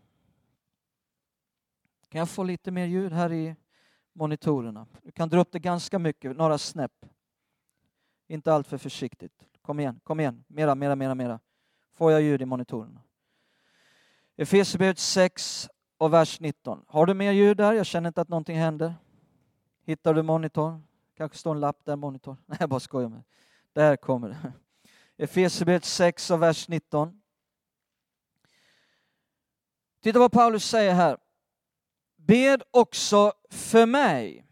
Kan 2.09 2.19
jag 2.19 2.29
få 2.29 2.43
lite 2.43 2.71
mer 2.71 2.85
ljud 2.85 3.13
här 3.13 3.31
i 3.31 3.55
monitorerna? 4.13 4.87
Du 5.03 5.11
kan 5.11 5.29
dra 5.29 5.39
upp 5.39 5.51
det 5.51 5.59
ganska 5.59 5.99
mycket, 5.99 6.37
några 6.37 6.57
snäpp. 6.57 7.05
Inte 8.27 8.53
allt 8.53 8.67
för 8.67 8.77
försiktigt. 8.77 9.43
Kom 9.61 9.79
igen, 9.79 9.99
kom 10.03 10.19
igen. 10.19 10.43
Mera, 10.47 10.75
mera, 10.75 10.95
mera, 10.95 11.15
mera. 11.15 11.39
Får 11.93 12.11
jag 12.11 12.21
ljud 12.21 12.41
i 12.41 12.45
monitorerna? 12.45 13.01
Efesierbrevet 14.35 14.99
6 14.99 15.69
och 15.97 16.13
vers 16.13 16.39
19. 16.39 16.85
Har 16.87 17.05
du 17.05 17.13
mer 17.13 17.31
ljud 17.31 17.57
där? 17.57 17.73
Jag 17.73 17.85
känner 17.85 18.07
inte 18.07 18.21
att 18.21 18.29
någonting 18.29 18.57
händer. 18.57 18.93
Hittar 19.85 20.13
du 20.13 20.23
monitor? 20.23 20.81
Kanske 21.17 21.37
står 21.37 21.51
en 21.51 21.59
lapp 21.59 21.85
där, 21.85 21.95
monitor. 21.95 22.37
Nej, 22.45 22.57
jag 22.59 22.69
bara 22.69 22.79
skojar 22.79 23.09
med 23.09 23.23
Där 23.73 23.95
kommer 23.95 24.29
det. 24.29 24.53
Efesierbrevet 25.17 25.85
6 25.85 26.31
och 26.31 26.41
vers 26.41 26.67
19. 26.67 27.19
Titta 30.03 30.19
vad 30.19 30.31
Paulus 30.31 30.65
säger 30.65 30.93
här. 30.93 31.17
Bed 32.27 32.63
också 32.71 33.33
för 33.51 33.85
mig 33.85 34.45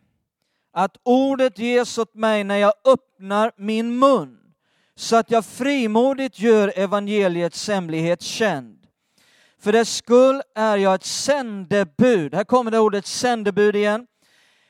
att 0.73 0.97
ordet 1.03 1.59
ges 1.59 1.97
åt 1.97 2.15
mig 2.15 2.43
när 2.43 2.57
jag 2.57 2.73
öppnar 2.85 3.51
min 3.57 3.99
mun 3.99 4.37
så 4.95 5.15
att 5.15 5.31
jag 5.31 5.45
frimodigt 5.45 6.39
gör 6.39 6.73
evangeliets 6.75 7.67
hemlighet 7.67 8.21
känd. 8.21 8.87
För 9.59 9.71
dess 9.71 9.95
skull 9.95 10.41
är 10.55 10.77
jag 10.77 10.95
ett 10.95 11.05
sändebud. 11.05 12.35
Här 12.35 12.43
kommer 12.43 12.71
det 12.71 12.79
ordet 12.79 13.05
sändebud 13.05 13.75
igen. 13.75 14.07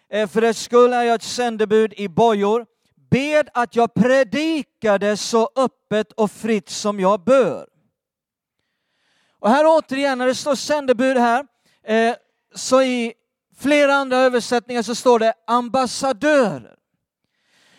Eh, 0.09 0.27
för 0.27 0.41
dess 0.41 0.59
skull 0.59 0.93
är 0.93 1.03
jag 1.03 1.15
ett 1.15 1.23
sändebud 1.23 1.93
i 1.93 2.07
bojor. 2.07 2.65
Bed 3.09 3.49
att 3.53 3.75
jag 3.75 3.93
predikade 3.93 5.17
så 5.17 5.49
öppet 5.55 6.11
och 6.11 6.31
fritt 6.31 6.69
som 6.69 6.99
jag 6.99 7.23
bör. 7.23 7.70
Och 9.41 9.49
här 9.49 9.63
återigen, 9.67 10.17
när 10.17 10.27
det 10.27 10.35
står 10.35 10.55
sändebud 10.55 11.17
här, 11.17 11.47
eh, 11.83 12.15
så 12.55 12.81
i 12.81 13.13
flera 13.57 13.95
andra 13.95 14.17
översättningar 14.17 14.81
så 14.81 14.95
står 14.95 15.19
det 15.19 15.33
ambassadörer. 15.47 16.75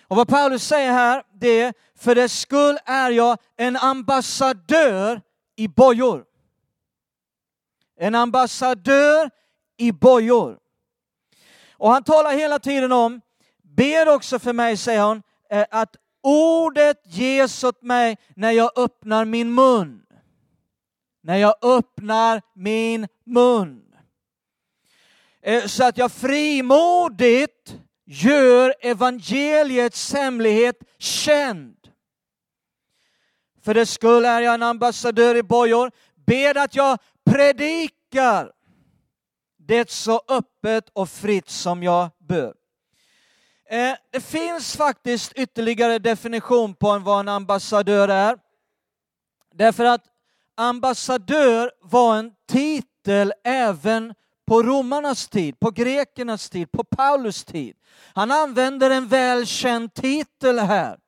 Och 0.09 0.16
vad 0.16 0.29
Paulus 0.29 0.66
säger 0.66 0.92
här, 0.92 1.22
det 1.33 1.61
är 1.61 1.75
för 1.98 2.14
dess 2.14 2.40
skull 2.40 2.79
är 2.85 3.11
jag 3.11 3.38
en 3.57 3.77
ambassadör 3.77 5.20
i 5.57 5.68
bojor. 5.68 6.25
En 7.98 8.14
ambassadör 8.14 9.31
i 9.77 9.92
bojor. 9.92 10.59
Och 11.72 11.90
han 11.90 12.05
talar 12.05 12.33
hela 12.33 12.59
tiden 12.59 12.92
om, 12.92 13.20
ber 13.62 14.09
också 14.09 14.38
för 14.38 14.53
mig, 14.53 14.77
säger 14.77 15.01
han, 15.01 15.22
eh, 15.51 15.66
att 15.70 15.96
ordet 16.22 17.03
ges 17.05 17.64
åt 17.64 17.83
mig 17.83 18.16
när 18.37 18.51
jag 18.51 18.79
öppnar 18.79 19.25
min 19.25 19.55
mun. 19.55 20.03
När 21.22 21.37
jag 21.37 21.54
öppnar 21.62 22.42
min 22.54 23.08
mun. 23.24 23.94
Eh, 25.42 25.66
så 25.66 25.85
att 25.85 25.98
jag 25.98 26.12
frimodigt 26.12 27.76
gör 28.04 28.74
evangeliets 28.80 30.12
hemlighet 30.12 30.76
känd. 30.98 31.76
För 33.62 33.74
det 33.74 33.87
skull 33.87 34.24
är 34.24 34.40
jag 34.40 34.54
en 34.54 34.62
ambassadör 34.62 35.35
i 35.35 35.42
bojor. 35.42 35.90
Ber 36.26 36.56
att 36.56 36.74
jag 36.74 36.98
predikar 37.24 38.52
det 39.58 39.90
så 39.90 40.22
öppet 40.28 40.88
och 40.92 41.08
fritt 41.08 41.48
som 41.48 41.82
jag 41.82 42.11
bör. 42.18 42.54
Eh, 43.70 43.94
det 44.11 44.20
finns 44.20 44.76
faktiskt 44.76 45.32
ytterligare 45.32 45.98
definition 45.98 46.74
på 46.74 46.98
vad 46.98 47.20
en 47.20 47.28
ambassadör 47.28 48.08
är. 48.08 48.38
Därför 49.54 49.85
att 49.85 50.04
ambassadör 50.62 51.70
var 51.81 52.16
en 52.16 52.33
titel 52.48 53.33
även 53.44 54.14
på 54.46 54.62
romarnas 54.62 55.29
tid, 55.29 55.61
på 55.61 55.70
grekernas 55.70 56.51
tid, 56.51 56.72
på 56.72 56.85
Paulus 56.85 57.44
tid. 57.44 57.77
Han 58.14 58.31
använder 58.31 58.90
en 58.90 59.09
välkänd 59.09 59.94
titel 59.94 60.59
här. 60.59 60.98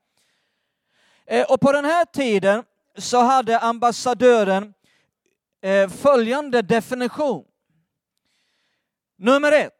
Eh, 1.26 1.46
och 1.50 1.60
på 1.60 1.72
den 1.72 1.84
här 1.84 2.04
tiden 2.04 2.64
så 2.98 3.20
hade 3.20 3.58
ambassadören 3.58 4.74
eh, 5.62 5.88
följande 5.88 6.62
definition. 6.62 7.44
Nummer 9.16 9.52
ett, 9.52 9.72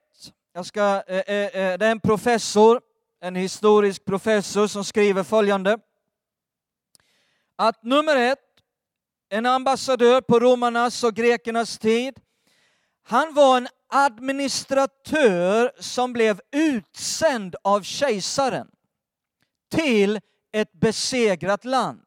jag 0.52 0.66
ska, 0.66 1.02
eh, 1.06 1.24
det 1.26 1.86
är 1.86 1.90
en 1.90 2.00
professor, 2.00 2.80
en 3.20 3.36
historisk 3.36 4.04
professor 4.04 4.66
som 4.66 4.84
skriver 4.84 5.22
följande. 5.22 5.78
Att 7.56 7.82
nummer 7.82 8.16
ett, 8.16 8.38
en 9.34 9.46
ambassadör 9.46 10.20
på 10.20 10.40
romarnas 10.40 11.04
och 11.04 11.14
grekernas 11.14 11.78
tid, 11.78 12.14
han 13.02 13.34
var 13.34 13.56
en 13.56 13.68
administratör 13.88 15.72
som 15.80 16.12
blev 16.12 16.40
utsänd 16.52 17.56
av 17.64 17.82
kejsaren 17.82 18.68
till 19.70 20.20
ett 20.52 20.72
besegrat 20.72 21.64
land. 21.64 22.00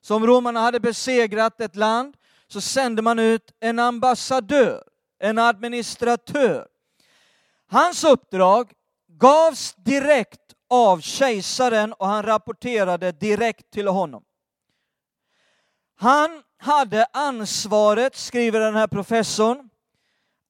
Så 0.00 0.16
om 0.16 0.26
romarna 0.26 0.60
hade 0.60 0.80
besegrat 0.80 1.60
ett 1.60 1.76
land 1.76 2.16
så 2.48 2.60
sände 2.60 3.02
man 3.02 3.18
ut 3.18 3.52
en 3.60 3.78
ambassadör, 3.78 4.84
en 5.18 5.38
administratör. 5.38 6.68
Hans 7.66 8.04
uppdrag 8.04 8.72
gavs 9.08 9.74
direkt 9.74 10.54
av 10.68 11.00
kejsaren 11.00 11.92
och 11.92 12.06
han 12.06 12.22
rapporterade 12.22 13.12
direkt 13.12 13.70
till 13.70 13.88
honom. 13.88 14.24
Han 16.00 16.42
hade 16.58 17.06
ansvaret, 17.12 18.16
skriver 18.16 18.60
den 18.60 18.74
här 18.74 18.86
professorn, 18.86 19.70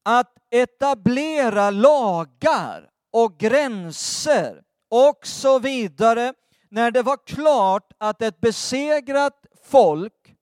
att 0.04 0.36
etablera 0.50 1.70
lagar 1.70 2.90
och 3.12 3.38
gränser 3.38 4.62
och 4.90 5.26
så 5.26 5.58
vidare 5.58 6.34
när 6.68 6.90
det 6.90 7.02
var 7.02 7.26
klart 7.26 7.92
att 7.98 8.22
ett 8.22 8.40
besegrat 8.40 9.46
folk 9.62 10.36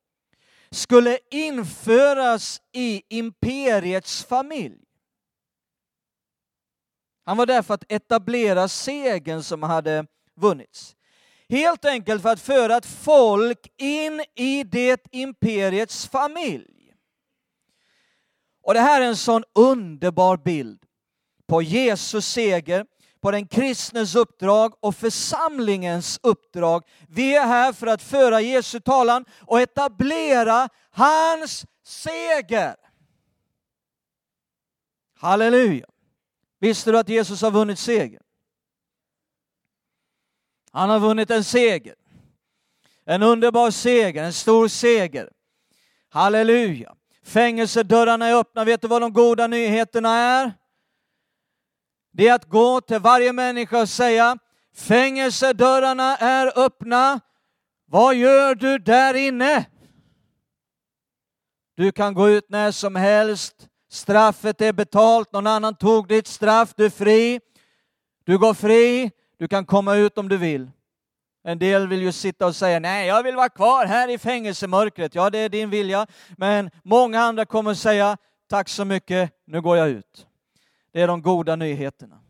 skulle 0.70 1.18
införas 1.30 2.60
i 2.72 3.02
imperiets 3.08 4.24
familj. 4.24 4.84
Han 7.24 7.36
var 7.36 7.46
där 7.46 7.62
för 7.62 7.74
att 7.74 7.92
etablera 7.92 8.68
segern 8.68 9.42
som 9.42 9.62
hade 9.62 10.06
vunnits. 10.36 10.96
Helt 11.48 11.84
enkelt 11.84 12.22
för 12.22 12.28
att 12.28 12.40
föra 12.40 12.76
ett 12.76 12.86
folk 12.86 13.68
in 13.76 14.24
i 14.34 14.64
det 14.64 15.06
imperiets 15.10 16.06
familj. 16.06 16.94
Och 18.62 18.74
det 18.74 18.80
här 18.80 19.00
är 19.00 19.06
en 19.06 19.16
sån 19.16 19.44
underbar 19.54 20.36
bild 20.36 20.82
på 21.46 21.62
Jesus 21.62 22.26
seger, 22.26 22.86
på 23.20 23.30
den 23.30 23.46
kristnes 23.46 24.14
uppdrag 24.14 24.74
och 24.80 24.96
församlingens 24.96 26.20
uppdrag. 26.22 26.82
Vi 27.08 27.36
är 27.36 27.46
här 27.46 27.72
för 27.72 27.86
att 27.86 28.02
föra 28.02 28.40
Jesu 28.40 28.80
talan 28.80 29.24
och 29.40 29.60
etablera 29.60 30.68
hans 30.90 31.66
seger. 31.84 32.76
Halleluja! 35.14 35.86
Visste 36.60 36.92
du 36.92 36.98
att 36.98 37.08
Jesus 37.08 37.42
har 37.42 37.50
vunnit 37.50 37.78
seger? 37.78 38.22
Han 40.78 40.90
har 40.90 41.00
vunnit 41.00 41.30
en 41.30 41.44
seger. 41.44 41.94
En 43.04 43.22
underbar 43.22 43.70
seger, 43.70 44.22
en 44.24 44.32
stor 44.32 44.68
seger. 44.68 45.30
Halleluja! 46.08 46.94
Fängelsedörrarna 47.24 48.26
är 48.26 48.34
öppna. 48.34 48.64
Vet 48.64 48.82
du 48.82 48.88
vad 48.88 49.02
de 49.02 49.12
goda 49.12 49.46
nyheterna 49.46 50.16
är? 50.18 50.52
Det 52.12 52.28
är 52.28 52.34
att 52.34 52.44
gå 52.44 52.80
till 52.80 52.98
varje 52.98 53.32
människa 53.32 53.80
och 53.80 53.88
säga 53.88 54.38
fängelsedörrarna 54.74 56.16
är 56.16 56.58
öppna. 56.58 57.20
Vad 57.86 58.14
gör 58.14 58.54
du 58.54 58.78
där 58.78 59.14
inne? 59.14 59.66
Du 61.76 61.92
kan 61.92 62.14
gå 62.14 62.28
ut 62.28 62.50
när 62.50 62.72
som 62.72 62.96
helst. 62.96 63.68
Straffet 63.90 64.60
är 64.60 64.72
betalt, 64.72 65.32
någon 65.32 65.46
annan 65.46 65.74
tog 65.74 66.08
ditt 66.08 66.26
straff, 66.26 66.74
du 66.76 66.84
är 66.84 66.90
fri. 66.90 67.40
Du 68.24 68.38
går 68.38 68.54
fri, 68.54 69.10
du 69.38 69.48
kan 69.48 69.66
komma 69.66 69.94
ut 69.94 70.18
om 70.18 70.28
du 70.28 70.36
vill. 70.36 70.70
En 71.44 71.58
del 71.58 71.88
vill 71.88 72.02
ju 72.02 72.12
sitta 72.12 72.46
och 72.46 72.56
säga 72.56 72.78
nej, 72.78 73.06
jag 73.06 73.22
vill 73.22 73.36
vara 73.36 73.48
kvar 73.48 73.86
här 73.86 74.08
i 74.08 74.18
fängelsemörkret. 74.18 75.14
Ja, 75.14 75.30
det 75.30 75.38
är 75.38 75.48
din 75.48 75.70
vilja. 75.70 76.06
Men 76.36 76.70
många 76.82 77.20
andra 77.20 77.44
kommer 77.44 77.70
att 77.70 77.78
säga 77.78 78.16
tack 78.48 78.68
så 78.68 78.84
mycket, 78.84 79.30
nu 79.44 79.60
går 79.60 79.76
jag 79.76 79.88
ut. 79.88 80.26
Det 80.92 81.02
är 81.02 81.08
de 81.08 81.22
goda 81.22 81.56
nyheterna. 81.56 82.20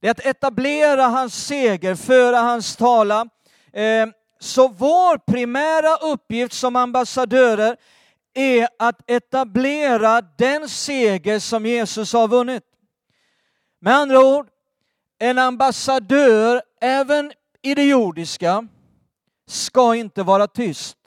Det 0.00 0.06
är 0.06 0.10
att 0.10 0.26
etablera 0.26 1.02
hans 1.02 1.46
seger, 1.46 1.94
föra 1.94 2.36
hans 2.36 2.76
tala. 2.76 3.28
Eh, 3.72 4.06
så 4.38 4.68
vår 4.68 5.18
primära 5.18 5.96
uppgift 5.96 6.52
som 6.52 6.76
ambassadörer 6.76 7.76
är 8.34 8.68
att 8.78 9.10
etablera 9.10 10.20
den 10.20 10.68
seger 10.68 11.38
som 11.38 11.66
Jesus 11.66 12.12
har 12.12 12.28
vunnit. 12.28 12.64
Med 13.80 13.94
andra 13.94 14.20
ord, 14.20 14.48
en 15.18 15.38
ambassadör, 15.38 16.62
även 16.80 17.32
i 17.62 17.74
det 17.74 17.84
jordiska, 17.84 18.68
ska 19.46 19.94
inte 19.94 20.22
vara 20.22 20.46
tyst. 20.46 20.98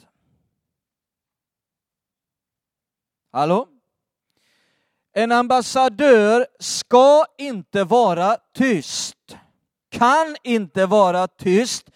Hallå? 3.32 3.68
En 5.14 5.32
ambassadör 5.32 6.48
ska 6.60 7.26
inte 7.38 7.84
vara 7.84 8.38
tyst, 8.54 9.38
kan 9.90 10.36
inte 10.44 10.86
vara 10.86 11.28
tyst. 11.28 11.90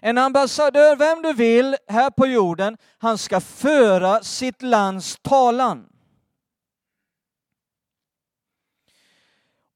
En 0.00 0.18
ambassadör, 0.18 0.96
vem 0.96 1.22
du 1.22 1.32
vill, 1.32 1.76
här 1.88 2.10
på 2.10 2.26
jorden, 2.26 2.76
han 2.98 3.18
ska 3.18 3.40
föra 3.40 4.22
sitt 4.22 4.62
lands 4.62 5.18
talan. 5.22 5.86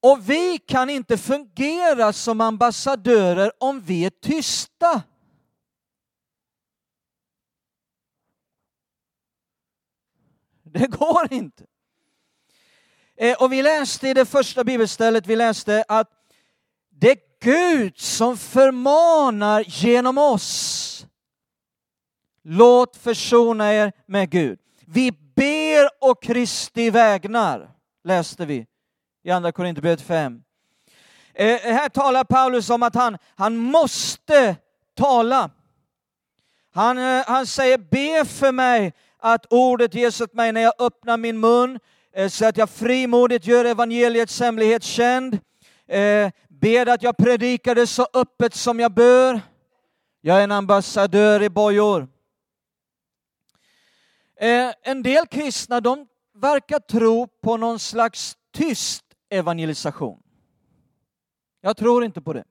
Och 0.03 0.31
vi 0.31 0.59
kan 0.59 0.91
inte 0.91 1.19
fungera 1.19 2.12
som 2.12 2.41
ambassadörer 2.41 3.53
om 3.59 3.81
vi 3.81 4.05
är 4.05 4.11
tysta. 4.11 5.03
Det 10.62 10.87
går 10.87 11.33
inte. 11.33 11.67
Eh, 13.17 13.43
och 13.43 13.53
vi 13.53 13.62
läste 13.62 14.09
i 14.09 14.15
det 14.15 14.27
första 14.27 14.65
bibelstället, 14.65 15.27
vi 15.27 15.37
läste 15.37 15.85
att 15.88 16.11
det 16.91 17.11
är 17.11 17.19
Gud 17.41 17.99
som 17.99 18.37
förmanar 18.38 19.65
genom 19.67 20.19
oss. 20.19 21.07
Låt 22.43 22.97
försona 22.97 23.75
er 23.75 23.93
med 24.07 24.31
Gud. 24.31 24.59
Vi 24.87 25.12
ber 25.12 26.11
och 26.11 26.23
Kristi 26.23 26.91
vägnar, 26.91 27.71
läste 28.05 28.47
vi 28.47 28.67
i 29.25 29.31
Andra 29.31 29.53
Korinthierbrevet 29.53 30.01
5. 30.01 30.43
Eh, 31.35 31.57
här 31.59 31.89
talar 31.89 32.25
Paulus 32.25 32.71
om 32.71 32.83
att 32.83 32.95
han, 32.95 33.19
han 33.37 33.57
måste 33.57 34.57
tala. 34.95 35.51
Han, 36.75 36.99
eh, 36.99 37.25
han 37.27 37.47
säger 37.47 37.79
be 37.79 38.25
för 38.25 38.53
mig 38.53 38.93
att 39.19 39.47
ordet 39.51 39.95
ges 39.95 40.21
åt 40.21 40.35
mig 40.35 40.53
när 40.53 40.61
jag 40.61 40.75
öppnar 40.79 41.17
min 41.17 41.41
mun 41.41 41.79
eh, 42.13 42.29
så 42.29 42.47
att 42.47 42.57
jag 42.57 42.71
frimodigt 42.71 43.47
gör 43.47 43.65
evangeliets 43.65 44.41
hemlighet 44.41 44.83
känd. 44.83 45.39
Eh, 45.87 46.31
att 46.89 47.03
jag 47.03 47.17
predikar 47.17 47.75
det 47.75 47.87
så 47.87 48.07
öppet 48.15 48.55
som 48.55 48.81
jag 48.81 48.93
bör. 48.93 49.41
Jag 50.21 50.39
är 50.39 50.45
en 50.45 50.53
ambassadör 50.53 51.43
i 51.43 51.51
bojor. 51.51 52.09
Eh, 54.41 54.73
en 54.83 55.03
del 55.03 55.27
kristna 55.27 55.81
de 55.81 56.07
verkar 56.35 56.79
tro 56.79 57.27
på 57.27 57.57
någon 57.57 57.79
slags 57.79 58.37
tyst 58.53 59.05
evangelisation. 59.33 60.23
Jag 61.61 61.77
tror 61.77 62.05
inte 62.05 62.21
på 62.21 62.33
det. 62.33 62.45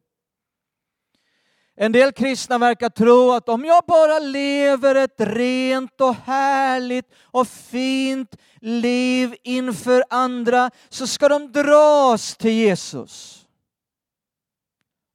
En 1.75 1.91
del 1.91 2.11
kristna 2.11 2.57
verkar 2.57 2.89
tro 2.89 3.31
att 3.31 3.49
om 3.49 3.65
jag 3.65 3.83
bara 3.87 4.19
lever 4.19 4.95
ett 4.95 5.15
rent 5.17 6.01
och 6.01 6.15
härligt 6.15 7.05
och 7.21 7.47
fint 7.47 8.35
liv 8.61 9.35
inför 9.43 10.03
andra 10.09 10.71
så 10.89 11.07
ska 11.07 11.29
de 11.29 11.51
dras 11.51 12.37
till 12.37 12.51
Jesus. 12.51 13.45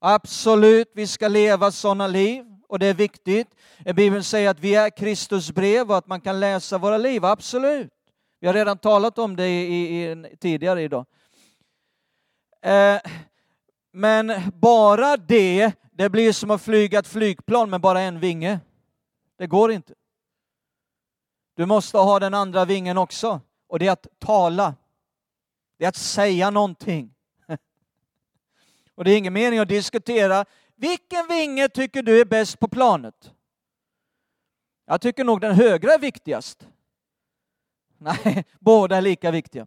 Absolut, 0.00 0.90
vi 0.94 1.07
ska 1.07 1.29
leva 1.29 1.70
sådana 1.70 2.07
liv 2.07 2.44
och 2.68 2.79
det 2.79 2.87
är 2.87 2.94
viktigt. 2.94 3.48
Eh, 3.85 3.94
Bibeln 3.94 4.24
säger 4.24 4.50
att 4.50 4.61
vi 4.61 4.74
är 4.74 4.90
Kristus 4.90 5.52
brev 5.52 5.90
och 5.90 5.96
att 5.96 6.07
man 6.07 6.20
kan 6.20 6.40
läsa 6.40 6.79
våra 6.79 6.98
liv, 6.98 7.24
absolut. 7.24 7.92
Vi 8.40 8.46
har 8.46 8.55
redan 8.55 8.79
talat 8.79 9.18
om 9.18 9.37
det 9.37 9.48
i, 9.48 10.02
i, 10.02 10.37
tidigare 10.40 10.83
idag. 10.83 11.07
Eh, 12.61 13.01
men 13.92 14.33
bara 14.55 15.16
det, 15.16 15.73
det 15.90 16.11
blir 16.11 16.33
som 16.33 16.51
att 16.51 16.62
flyga 16.62 16.99
ett 16.99 17.07
flygplan 17.07 17.71
med 17.71 17.81
bara 17.81 18.01
en 18.01 18.21
vinge. 18.21 18.61
Det 19.38 19.47
går 19.47 19.73
inte. 19.73 19.95
Du 21.55 21.66
måste 21.66 21.99
ha 21.99 22.19
den 22.19 22.35
andra 22.35 22.64
vingen 22.64 22.99
också, 22.99 23.40
och 23.69 23.79
det 23.79 23.87
är 23.87 23.92
att 23.92 24.07
tala. 24.19 24.75
Det 25.79 25.85
är 25.85 25.88
att 25.88 25.97
säga 25.97 26.51
någonting. 26.51 27.14
Och 28.95 29.05
det 29.05 29.11
är 29.11 29.19
ingen 29.19 29.33
mening 29.33 29.59
att 29.59 29.69
diskutera 29.69 30.45
vilken 30.75 31.29
vinge 31.29 31.69
tycker 31.69 32.03
du 32.03 32.21
är 32.21 32.25
bäst 32.25 32.59
på 32.59 32.69
planet? 32.69 33.33
Jag 34.87 35.01
tycker 35.01 35.25
nog 35.25 35.40
den 35.40 35.55
högra 35.55 35.95
är 35.95 35.99
viktigast. 35.99 36.66
Nej, 37.99 38.45
båda 38.59 38.97
är 38.97 39.03
lika 39.03 39.31
viktiga. 39.31 39.66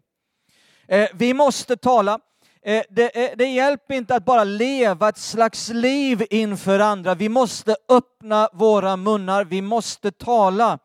Eh, 0.86 1.08
vi 1.14 1.34
måste 1.34 1.76
tala. 1.76 2.20
Eh, 2.62 2.82
det, 2.90 3.24
eh, 3.24 3.36
det 3.36 3.44
hjälper 3.44 3.94
inte 3.94 4.14
att 4.14 4.24
bara 4.24 4.44
leva 4.44 5.08
ett 5.08 5.18
slags 5.18 5.68
liv 5.68 6.26
inför 6.30 6.78
andra. 6.78 7.14
Vi 7.14 7.28
måste 7.28 7.76
öppna 7.88 8.48
våra 8.52 8.96
munnar, 8.96 9.44
vi 9.44 9.62
måste 9.62 10.10
tala 10.10 10.78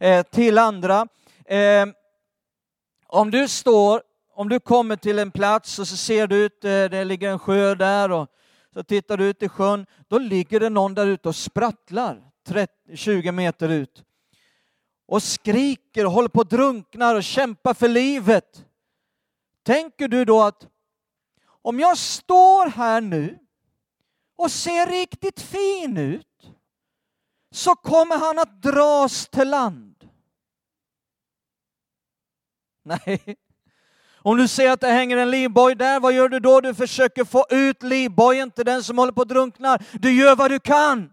eh, 0.00 0.22
till 0.22 0.58
andra. 0.58 1.06
Om 3.06 3.30
du 3.30 3.48
står, 3.48 4.02
om 4.34 4.48
du 4.48 4.60
kommer 4.60 4.96
till 4.96 5.18
en 5.18 5.30
plats 5.30 5.78
och 5.78 5.88
så 5.88 5.96
ser 5.96 6.26
du 6.26 6.36
ut, 6.36 6.60
det 6.62 7.04
ligger 7.04 7.30
en 7.30 7.38
sjö 7.38 7.74
där 7.74 8.12
och 8.12 8.28
så 8.74 8.82
tittar 8.82 9.16
du 9.16 9.24
ut 9.24 9.42
i 9.42 9.48
sjön, 9.48 9.86
då 10.08 10.18
ligger 10.18 10.60
det 10.60 10.68
någon 10.68 10.94
där 10.94 11.06
ute 11.06 11.28
och 11.28 11.36
sprattlar 11.36 12.22
30, 12.46 12.72
20 12.96 13.32
meter 13.32 13.68
ut 13.68 14.04
och 15.08 15.22
skriker 15.22 16.06
och 16.06 16.12
håller 16.12 16.28
på 16.28 16.40
att 16.40 16.50
drunkna 16.50 17.10
och 17.10 17.24
kämpar 17.24 17.74
för 17.74 17.88
livet. 17.88 18.64
Tänker 19.62 20.08
du 20.08 20.24
då 20.24 20.42
att 20.42 20.66
om 21.62 21.80
jag 21.80 21.98
står 21.98 22.70
här 22.70 23.00
nu 23.00 23.38
och 24.36 24.50
ser 24.50 24.86
riktigt 24.86 25.40
fin 25.40 25.96
ut 25.96 26.26
så 27.54 27.74
kommer 27.74 28.18
han 28.18 28.38
att 28.38 28.62
dras 28.62 29.28
till 29.28 29.50
land. 29.50 29.94
Nej. 32.84 33.36
Om 34.22 34.36
du 34.36 34.48
ser 34.48 34.70
att 34.70 34.80
det 34.80 34.88
hänger 34.88 35.16
en 35.16 35.30
livboj 35.30 35.74
där, 35.74 36.00
vad 36.00 36.12
gör 36.12 36.28
du 36.28 36.40
då? 36.40 36.60
Du 36.60 36.74
försöker 36.74 37.24
få 37.24 37.46
ut 37.50 37.82
livbojen 37.82 38.50
till 38.50 38.64
den 38.64 38.82
som 38.82 38.98
håller 38.98 39.12
på 39.12 39.22
att 39.22 39.28
drunkna. 39.28 39.78
Du 39.92 40.12
gör 40.12 40.36
vad 40.36 40.50
du 40.50 40.60
kan. 40.60 41.12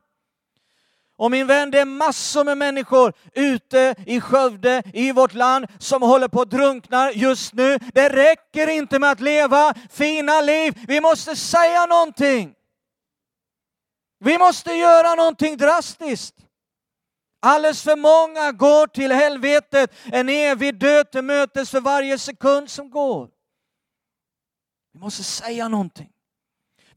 Och 1.18 1.32
min 1.32 1.48
vän, 1.48 1.72
det 1.72 1.80
är 1.80 1.86
massor 1.86 2.44
med 2.44 2.58
människor 2.58 3.14
ute 3.34 3.96
i 4.06 4.22
Skövde, 4.22 4.84
i 4.94 5.12
vårt 5.12 5.34
land, 5.34 5.66
som 5.80 6.02
håller 6.02 6.28
på 6.28 6.42
att 6.42 6.50
drunkna 6.50 7.12
just 7.12 7.54
nu. 7.54 7.78
Det 7.94 8.10
räcker 8.10 8.68
inte 8.68 9.00
med 9.00 9.12
att 9.12 9.20
leva 9.20 9.74
fina 9.90 10.42
liv, 10.42 10.74
vi 10.88 11.02
måste 11.02 11.36
säga 11.36 11.86
någonting. 11.86 12.54
Vi 14.20 14.38
måste 14.38 14.74
göra 14.74 15.16
någonting 15.16 15.58
drastiskt. 15.58 16.36
Alldeles 17.40 17.84
för 17.84 17.96
många 17.96 18.52
går 18.52 18.88
till 18.88 19.12
helvetet, 19.12 19.92
en 20.06 20.30
evig 20.30 20.80
död 20.80 21.12
till 21.12 21.22
mötes 21.22 21.72
för 21.72 21.82
varje 21.82 22.18
sekund 22.18 22.70
som 22.70 22.90
går. 22.90 23.30
Vi 24.94 25.00
måste 25.00 25.24
säga 25.24 25.68
någonting. 25.68 26.10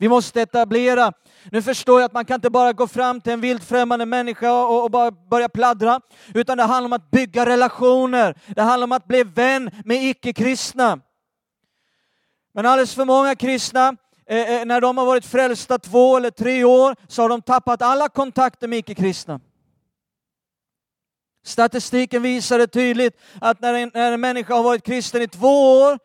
Vi 0.00 0.08
måste 0.08 0.42
etablera. 0.42 1.12
Nu 1.50 1.62
förstår 1.62 2.00
jag 2.00 2.06
att 2.06 2.12
man 2.12 2.24
kan 2.24 2.34
inte 2.34 2.50
bara 2.50 2.72
gå 2.72 2.86
fram 2.86 3.20
till 3.20 3.32
en 3.32 3.40
vilt 3.40 3.64
främmande 3.64 4.06
människa 4.06 4.52
och, 4.52 4.84
och 4.84 4.90
bara 4.90 5.10
börja 5.10 5.48
pladdra, 5.48 6.00
utan 6.34 6.56
det 6.58 6.64
handlar 6.64 6.86
om 6.86 6.92
att 6.92 7.10
bygga 7.10 7.46
relationer. 7.46 8.34
Det 8.46 8.62
handlar 8.62 8.84
om 8.84 8.92
att 8.92 9.04
bli 9.04 9.24
vän 9.24 9.70
med 9.84 10.04
icke-kristna. 10.04 11.00
Men 12.52 12.66
alldeles 12.66 12.94
för 12.94 13.04
många 13.04 13.34
kristna, 13.34 13.96
eh, 14.26 14.60
eh, 14.60 14.64
när 14.64 14.80
de 14.80 14.98
har 14.98 15.06
varit 15.06 15.26
frälsta 15.26 15.78
två 15.78 16.16
eller 16.16 16.30
tre 16.30 16.64
år, 16.64 16.96
så 17.08 17.22
har 17.22 17.28
de 17.28 17.42
tappat 17.42 17.82
alla 17.82 18.08
kontakter 18.08 18.68
med 18.68 18.78
icke-kristna. 18.78 19.40
Statistiken 21.44 22.22
visar 22.22 22.58
det 22.58 22.66
tydligt 22.66 23.20
att 23.40 23.60
när 23.60 23.74
en, 23.74 23.90
när 23.94 24.12
en 24.12 24.20
människa 24.20 24.54
har 24.54 24.62
varit 24.62 24.84
kristen 24.84 25.22
i 25.22 25.28
två 25.28 25.82
år 25.82 25.98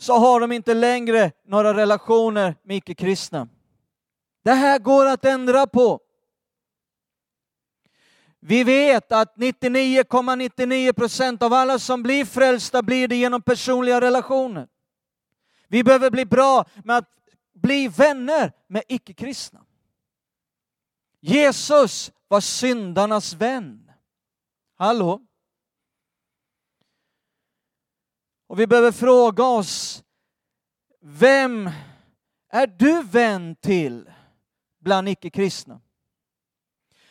så 0.00 0.18
har 0.18 0.40
de 0.40 0.52
inte 0.52 0.74
längre 0.74 1.32
några 1.44 1.74
relationer 1.74 2.56
med 2.62 2.76
icke-kristna. 2.76 3.48
Det 4.42 4.52
här 4.52 4.78
går 4.78 5.06
att 5.06 5.24
ändra 5.24 5.66
på. 5.66 6.00
Vi 8.40 8.64
vet 8.64 9.12
att 9.12 9.36
99,99 9.36 10.92
procent 10.92 11.40
,99 11.40 11.44
av 11.46 11.52
alla 11.52 11.78
som 11.78 12.02
blir 12.02 12.24
frälsta 12.24 12.82
blir 12.82 13.08
det 13.08 13.16
genom 13.16 13.42
personliga 13.42 14.00
relationer. 14.00 14.68
Vi 15.68 15.84
behöver 15.84 16.10
bli 16.10 16.26
bra 16.26 16.64
med 16.84 16.96
att 16.96 17.10
bli 17.54 17.88
vänner 17.88 18.52
med 18.66 18.82
icke-kristna. 18.88 19.60
Jesus 21.20 22.12
var 22.28 22.40
syndarnas 22.40 23.34
vän. 23.34 23.90
Hallå? 24.76 25.20
Och 28.50 28.60
vi 28.60 28.66
behöver 28.66 28.92
fråga 28.92 29.44
oss, 29.44 30.04
vem 31.00 31.70
är 32.48 32.66
du 32.66 33.02
vän 33.02 33.56
till 33.56 34.10
bland 34.80 35.08
icke-kristna? 35.08 35.80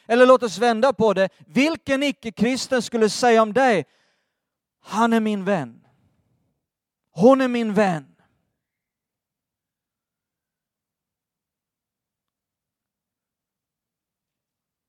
Eller 0.06 0.26
låt 0.26 0.44
oss 0.44 0.58
vända 0.58 0.94
på 0.94 1.14
det. 1.14 1.30
Vilken 1.48 2.04
icke-kristen 2.04 2.82
skulle 2.82 3.10
säga 3.10 3.42
om 3.42 3.54
dig, 3.54 3.86
han 4.80 5.14
är 5.14 5.20
min 5.20 5.46
vän. 5.46 5.88
Hon 7.12 7.42
är 7.42 7.48
min 7.48 7.74
vän. 7.74 8.16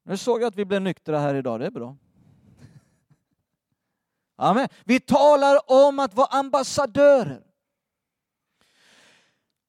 Nu 0.02 0.16
såg 0.16 0.42
jag 0.42 0.48
att 0.48 0.56
vi 0.56 0.64
blev 0.64 0.82
nyktra 0.82 1.18
här 1.18 1.34
idag, 1.34 1.60
det 1.60 1.66
är 1.66 1.70
bra. 1.70 1.96
Amen. 4.40 4.68
Vi 4.84 5.00
talar 5.00 5.70
om 5.70 5.98
att 5.98 6.14
vara 6.14 6.26
ambassadörer. 6.26 7.42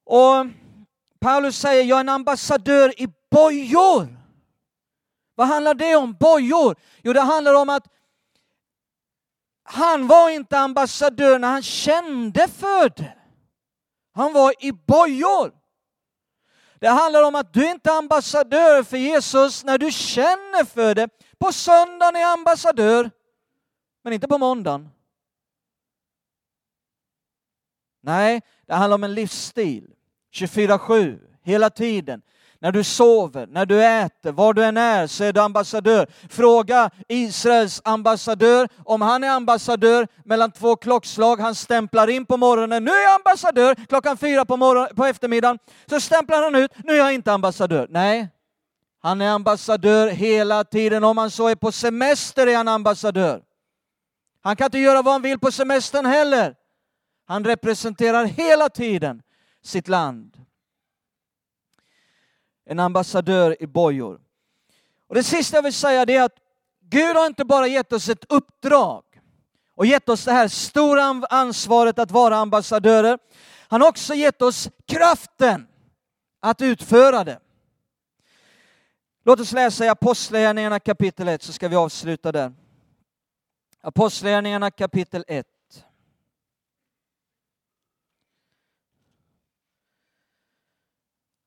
Och 0.04 0.46
Paulus 1.20 1.58
säger, 1.58 1.84
jag 1.84 1.96
är 1.96 2.00
en 2.00 2.08
ambassadör 2.08 3.00
i 3.00 3.08
bojor. 3.30 4.16
Vad 5.34 5.46
handlar 5.46 5.74
det 5.74 5.96
om? 5.96 6.12
Bojor? 6.12 6.76
Jo, 7.02 7.12
det 7.12 7.20
handlar 7.20 7.54
om 7.54 7.68
att 7.68 7.86
han 9.64 10.06
var 10.06 10.30
inte 10.30 10.58
ambassadör 10.58 11.38
när 11.38 11.48
han 11.48 11.62
kände 11.62 12.48
för 12.48 12.88
det. 12.88 13.14
Han 14.14 14.32
var 14.32 14.54
i 14.64 14.72
bojor. 14.72 15.52
Det 16.80 16.88
handlar 16.88 17.22
om 17.22 17.34
att 17.34 17.52
du 17.52 17.70
inte 17.70 17.90
är 17.90 17.98
ambassadör 17.98 18.82
för 18.82 18.96
Jesus 18.96 19.64
när 19.64 19.78
du 19.78 19.92
känner 19.92 20.64
för 20.64 20.94
det. 20.94 21.08
På 21.38 21.52
söndagen 21.52 22.16
är 22.16 22.24
ambassadör, 22.24 23.10
men 24.02 24.12
inte 24.12 24.28
på 24.28 24.38
måndagen. 24.38 24.88
Nej, 28.02 28.42
det 28.66 28.74
handlar 28.74 28.94
om 28.94 29.04
en 29.04 29.14
livsstil. 29.14 29.90
24-7, 30.32 31.18
hela 31.42 31.70
tiden. 31.70 32.22
När 32.58 32.72
du 32.72 32.84
sover, 32.84 33.46
när 33.46 33.66
du 33.66 33.84
äter, 33.84 34.32
var 34.32 34.54
du 34.54 34.64
än 34.64 34.76
är 34.76 35.06
så 35.06 35.24
är 35.24 35.32
du 35.32 35.40
ambassadör. 35.40 36.06
Fråga 36.28 36.90
Israels 37.08 37.80
ambassadör 37.84 38.68
om 38.84 39.02
han 39.02 39.24
är 39.24 39.30
ambassadör 39.30 40.08
mellan 40.24 40.50
två 40.52 40.76
klockslag. 40.76 41.40
Han 41.40 41.54
stämplar 41.54 42.10
in 42.10 42.26
på 42.26 42.36
morgonen, 42.36 42.84
nu 42.84 42.90
är 42.90 43.02
jag 43.02 43.14
ambassadör. 43.14 43.74
Klockan 43.88 44.16
fyra 44.16 44.44
på, 44.44 44.56
morgon, 44.56 44.88
på 44.96 45.04
eftermiddagen 45.04 45.58
så 45.86 46.00
stämplar 46.00 46.42
han 46.42 46.54
ut, 46.54 46.70
nu 46.84 46.92
är 46.92 46.96
jag 46.96 47.14
inte 47.14 47.32
ambassadör. 47.32 47.86
Nej, 47.90 48.28
han 49.02 49.20
är 49.20 49.28
ambassadör 49.28 50.08
hela 50.08 50.64
tiden. 50.64 51.04
Om 51.04 51.18
han 51.18 51.30
så 51.30 51.48
är 51.48 51.54
på 51.54 51.72
semester 51.72 52.46
är 52.46 52.56
han 52.56 52.68
ambassadör. 52.68 53.42
Han 54.42 54.56
kan 54.56 54.64
inte 54.64 54.78
göra 54.78 55.02
vad 55.02 55.14
han 55.14 55.22
vill 55.22 55.38
på 55.38 55.52
semestern 55.52 56.06
heller. 56.06 56.56
Han 57.24 57.44
representerar 57.44 58.24
hela 58.24 58.68
tiden 58.68 59.22
sitt 59.62 59.88
land 59.88 60.36
en 62.66 62.78
ambassadör 62.78 63.62
i 63.62 63.66
bojor. 63.66 64.20
Och 65.08 65.14
det 65.14 65.22
sista 65.22 65.56
jag 65.56 65.62
vill 65.62 65.72
säga 65.72 66.02
är 66.02 66.22
att 66.22 66.36
Gud 66.80 67.16
har 67.16 67.26
inte 67.26 67.44
bara 67.44 67.66
gett 67.66 67.92
oss 67.92 68.08
ett 68.08 68.24
uppdrag 68.28 69.04
och 69.74 69.86
gett 69.86 70.08
oss 70.08 70.24
det 70.24 70.32
här 70.32 70.48
stora 70.48 71.02
ansvaret 71.30 71.98
att 71.98 72.10
vara 72.10 72.36
ambassadörer. 72.36 73.18
Han 73.68 73.80
har 73.80 73.88
också 73.88 74.14
gett 74.14 74.42
oss 74.42 74.68
kraften 74.86 75.66
att 76.40 76.62
utföra 76.62 77.24
det. 77.24 77.38
Låt 79.24 79.40
oss 79.40 79.52
läsa 79.52 79.84
i 79.84 79.88
Apostlagärningarna 79.88 80.80
kapitel 80.80 81.28
1 81.28 81.42
så 81.42 81.52
ska 81.52 81.68
vi 81.68 81.76
avsluta 81.76 82.32
där. 82.32 82.52
Apostlagärningarna 83.84 84.70
kapitel 84.70 85.24
1. 85.28 85.46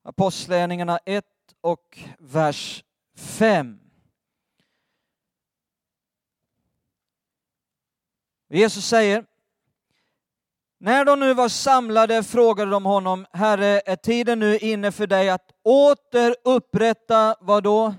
Apostlagärningarna 0.02 0.98
1 1.04 1.24
och 1.60 1.98
vers 2.18 2.84
5. 3.16 3.80
Jesus 8.48 8.86
säger, 8.86 9.26
när 10.78 11.04
de 11.04 11.20
nu 11.20 11.34
var 11.34 11.48
samlade 11.48 12.22
frågade 12.22 12.70
de 12.70 12.84
honom, 12.84 13.26
Herre, 13.32 13.80
är 13.86 13.96
tiden 13.96 14.38
nu 14.38 14.58
inne 14.58 14.92
för 14.92 15.06
dig 15.06 15.30
att 15.30 15.52
åter 15.62 16.36
upprätta 16.44 17.36
vad 17.40 17.62
då? 17.62 17.94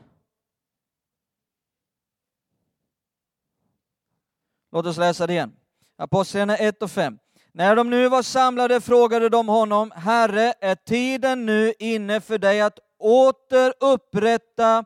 Låt 4.78 4.86
oss 4.86 4.98
läsa 4.98 5.28
det 5.28 5.34
igen. 5.34 5.56
Apostlagärningarna 5.96 6.58
1 6.58 6.82
och 6.82 6.92
5. 6.92 7.20
När 7.52 7.76
de 7.76 7.90
nu 7.90 8.10
var 8.10 8.22
samlade 8.22 8.82
frågade 8.82 9.30
de 9.30 9.48
honom, 9.48 9.92
Herre, 9.92 10.54
är 10.62 10.76
tiden 10.76 11.46
nu 11.46 11.74
inne 11.80 12.22
för 12.22 12.38
dig 12.38 12.62
att 12.62 12.80
åter 12.98 13.74
upprätta, 13.80 14.86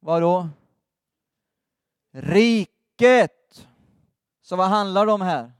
vadå? 0.00 0.48
Riket. 2.12 3.66
Så 4.42 4.56
vad 4.56 4.68
handlar 4.68 5.06
det 5.06 5.12
om 5.12 5.22
här? 5.22 5.52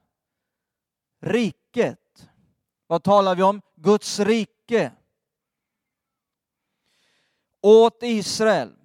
Riket. 1.23 2.29
Vad 2.87 3.03
talar 3.03 3.35
vi 3.35 3.43
om? 3.43 3.62
Guds 3.77 4.21
rike. 4.21 4.93
Åt 7.62 8.03
Israel. 8.03 8.80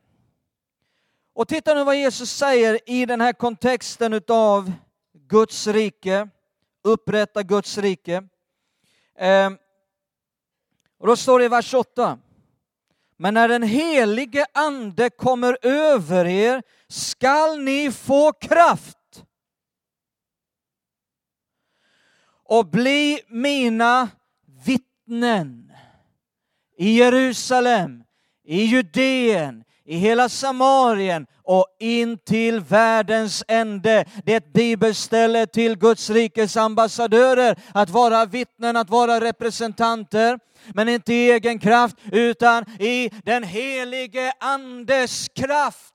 Och 1.36 1.48
titta 1.48 1.74
nu 1.74 1.84
vad 1.84 1.98
Jesus 1.98 2.32
säger 2.32 2.80
i 2.86 3.06
den 3.06 3.22
här 3.22 3.34
kontexten 3.34 4.14
utav 4.14 4.72
Guds 5.14 5.68
rike 5.68 6.30
upprätta 6.84 7.44
Guds 7.44 7.78
rike. 7.78 8.24
Ehm, 9.18 9.58
och 11.00 11.08
då 11.08 11.16
står 11.16 11.40
det 11.40 11.46
i 11.46 11.48
vers 11.48 11.74
8. 11.74 12.20
Men 13.18 13.34
när 13.34 13.48
den 13.48 13.64
helige 13.64 14.46
ande 14.54 15.10
kommer 15.10 15.58
över 15.62 16.26
er 16.26 16.64
skall 16.88 17.60
ni 17.60 17.92
få 17.92 18.34
kraft 18.34 19.26
och 22.44 22.66
bli 22.66 23.22
mina 23.28 24.10
vittnen 24.66 25.72
i 26.78 26.98
Jerusalem, 26.98 28.04
i 28.44 28.64
Judeen, 28.64 29.65
i 29.86 29.98
hela 29.98 30.30
Samarien 30.30 31.28
och 31.44 31.68
in 31.80 32.18
till 32.18 32.60
världens 32.60 33.44
ände. 33.48 34.06
Det 34.24 34.34
är 34.34 34.38
ett 34.38 34.54
bibelställe 34.54 35.48
till 35.48 35.78
Guds 35.78 36.10
rikes 36.10 36.58
ambassadörer 36.58 37.60
att 37.74 37.90
vara 37.90 38.26
vittnen, 38.26 38.78
att 38.78 38.90
vara 38.90 39.22
representanter 39.22 40.40
men 40.74 40.90
inte 40.90 41.14
i 41.14 41.32
egen 41.32 41.60
kraft 41.60 41.96
utan 42.12 42.66
i 42.80 43.10
den 43.24 43.44
helige 43.44 44.34
Andes 44.40 45.28
kraft. 45.36 45.92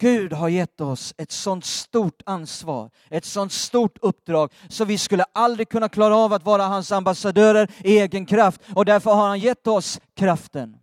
Gud 0.00 0.32
har 0.32 0.48
gett 0.48 0.80
oss 0.80 1.14
ett 1.18 1.32
sånt 1.32 1.64
stort 1.64 2.22
ansvar, 2.26 2.90
ett 3.10 3.24
sånt 3.24 3.52
stort 3.52 3.98
uppdrag, 4.02 4.52
så 4.68 4.84
vi 4.84 4.98
skulle 4.98 5.24
aldrig 5.32 5.68
kunna 5.68 5.88
klara 5.88 6.16
av 6.16 6.32
att 6.32 6.44
vara 6.44 6.62
hans 6.62 6.92
ambassadörer 6.92 7.70
i 7.84 7.98
egen 7.98 8.26
kraft. 8.26 8.60
Och 8.74 8.84
därför 8.84 9.10
har 9.10 9.28
han 9.28 9.38
gett 9.38 9.66
oss 9.66 10.00
kraften 10.16 10.76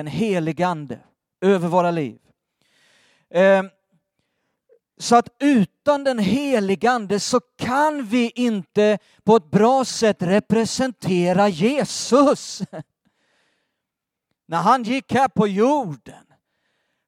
den 0.00 0.06
helige 0.06 0.66
Ande 0.66 0.98
över 1.40 1.68
våra 1.68 1.90
liv. 1.90 2.18
Ehm, 3.30 3.70
så 4.98 5.16
att 5.16 5.28
utan 5.38 6.04
den 6.04 6.18
helige 6.18 6.90
Ande 6.90 7.20
så 7.20 7.40
kan 7.40 8.06
vi 8.06 8.32
inte 8.34 8.98
på 9.24 9.36
ett 9.36 9.50
bra 9.50 9.84
sätt 9.84 10.22
representera 10.22 11.48
Jesus. 11.48 12.62
När 14.46 14.58
han 14.58 14.82
gick 14.82 15.12
här 15.12 15.28
på 15.28 15.48
jorden, 15.48 16.24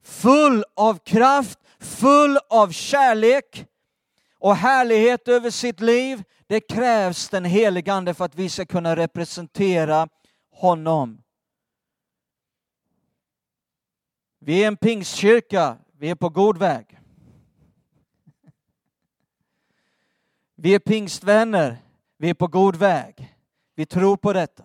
full 0.05 0.65
av 0.77 0.99
kraft, 0.99 1.59
full 1.81 2.39
av 2.49 2.71
kärlek 2.71 3.67
och 4.39 4.57
härlighet 4.57 5.29
över 5.29 5.51
sitt 5.51 5.81
liv. 5.81 6.23
Det 6.47 6.61
krävs 6.61 7.29
den 7.29 7.45
helige 7.45 7.93
Ande 7.93 8.15
för 8.15 8.25
att 8.25 8.35
vi 8.35 8.49
ska 8.49 8.65
kunna 8.65 8.97
representera 8.97 10.09
honom. 10.51 11.22
Vi 14.45 14.65
är 14.65 14.69
en 14.69 14.77
pingstkyrka, 14.77 15.79
vi 15.99 16.11
är 16.11 16.15
på 16.15 16.29
god 16.29 16.59
väg. 16.59 16.99
Vi 20.55 20.75
är 20.75 20.79
pingstvänner, 20.79 21.77
vi 22.19 22.31
är 22.31 22.35
på 22.35 22.47
god 22.47 22.77
väg. 22.77 23.37
Vi 23.75 23.87
tror 23.87 24.17
på 24.17 24.33
detta. 24.33 24.65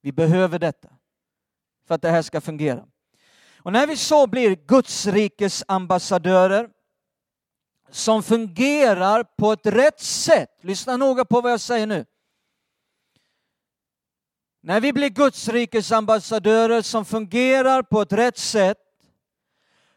Vi 0.00 0.12
behöver 0.12 0.58
detta 0.58 0.88
för 1.86 1.94
att 1.94 2.02
det 2.02 2.10
här 2.10 2.22
ska 2.22 2.40
fungera. 2.40 2.86
Och 3.56 3.72
när 3.72 3.86
vi 3.86 3.96
så 3.96 4.26
blir 4.26 4.56
Guds 4.66 5.06
rikes 5.06 5.64
ambassadörer 5.68 6.70
som 7.90 8.22
fungerar 8.22 9.24
på 9.24 9.52
ett 9.52 9.66
rätt 9.66 10.00
sätt, 10.00 10.50
lyssna 10.60 10.96
noga 10.96 11.24
på 11.24 11.40
vad 11.40 11.52
jag 11.52 11.60
säger 11.60 11.86
nu. 11.86 12.04
När 14.68 14.80
vi 14.80 14.92
blir 14.92 15.08
Guds 15.08 15.48
rikes 15.48 15.92
ambassadörer 15.92 16.82
som 16.82 17.04
fungerar 17.04 17.82
på 17.82 18.00
ett 18.00 18.12
rätt 18.12 18.38
sätt, 18.38 18.76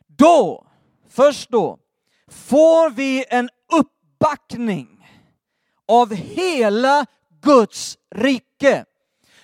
då, 0.08 0.68
först 1.10 1.50
då, 1.50 1.80
får 2.28 2.90
vi 2.90 3.26
en 3.30 3.50
uppbackning 3.74 5.08
av 5.88 6.14
hela 6.14 7.06
Guds 7.42 7.98
rike. 8.16 8.86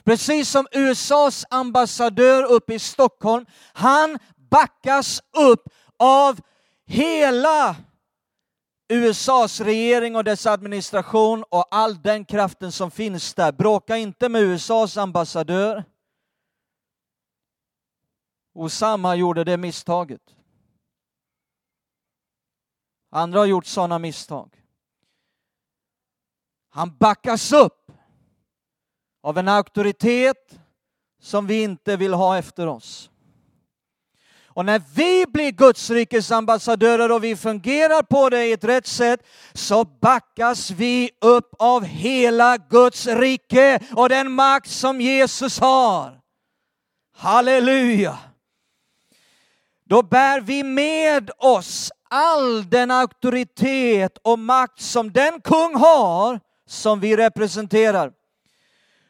Precis 0.03 0.49
som 0.49 0.67
USAs 0.71 1.45
ambassadör 1.49 2.43
uppe 2.43 2.73
i 2.73 2.79
Stockholm, 2.79 3.45
han 3.73 4.19
backas 4.51 5.21
upp 5.37 5.63
av 5.99 6.39
hela 6.85 7.75
USAs 8.89 9.61
regering 9.61 10.15
och 10.15 10.23
dess 10.23 10.45
administration 10.45 11.43
och 11.49 11.67
all 11.71 12.01
den 12.01 12.25
kraften 12.25 12.71
som 12.71 12.91
finns 12.91 13.33
där. 13.33 13.51
Bråka 13.51 13.97
inte 13.97 14.29
med 14.29 14.41
USAs 14.41 14.97
ambassadör. 14.97 15.83
Osama 18.53 19.15
gjorde 19.15 19.43
det 19.43 19.57
misstaget. 19.57 20.35
Andra 23.09 23.39
har 23.39 23.45
gjort 23.45 23.65
sådana 23.65 23.99
misstag. 23.99 24.63
Han 26.69 26.97
backas 26.97 27.51
upp 27.53 27.91
av 29.21 29.37
en 29.37 29.47
auktoritet 29.47 30.59
som 31.19 31.47
vi 31.47 31.63
inte 31.63 31.97
vill 31.97 32.13
ha 32.13 32.37
efter 32.37 32.67
oss. 32.67 33.11
Och 34.57 34.65
när 34.65 34.81
vi 34.95 35.25
blir 35.27 35.51
Guds 35.51 35.89
rikes 35.89 36.31
ambassadörer 36.31 37.11
och 37.11 37.23
vi 37.23 37.35
fungerar 37.35 38.01
på 38.01 38.29
det 38.29 38.45
i 38.45 38.51
ett 38.51 38.63
rätt 38.63 38.87
sätt 38.87 39.19
så 39.53 39.83
backas 39.83 40.71
vi 40.71 41.09
upp 41.21 41.49
av 41.59 41.83
hela 41.83 42.57
Guds 42.57 43.07
rike 43.07 43.79
och 43.95 44.09
den 44.09 44.31
makt 44.31 44.69
som 44.69 45.01
Jesus 45.01 45.59
har. 45.59 46.19
Halleluja! 47.17 48.17
Då 49.85 50.01
bär 50.01 50.41
vi 50.41 50.63
med 50.63 51.31
oss 51.37 51.91
all 52.09 52.69
den 52.69 52.91
auktoritet 52.91 54.17
och 54.21 54.39
makt 54.39 54.81
som 54.81 55.11
den 55.11 55.41
kung 55.41 55.75
har 55.75 56.39
som 56.67 56.99
vi 56.99 57.17
representerar. 57.17 58.11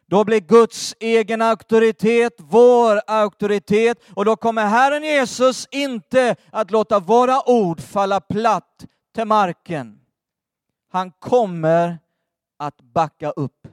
Då 0.10 0.24
blir 0.24 0.40
Guds 0.40 0.96
egen 1.00 1.42
auktoritet 1.42 2.34
vår 2.38 3.02
auktoritet 3.08 3.98
och 4.16 4.26
då 4.26 4.36
kommer 4.36 4.66
Herren 4.66 5.04
Jesus 5.04 5.68
inte 5.72 6.36
att 6.52 6.72
låta 6.72 7.00
våra 7.00 7.50
ord 7.50 7.82
falla 7.82 8.22
platt 8.22 8.86
till 9.16 9.26
marken. 9.26 10.00
Han 10.90 11.12
kommer 11.12 12.00
att 12.58 12.82
backa 12.82 13.32
upp 13.32 13.68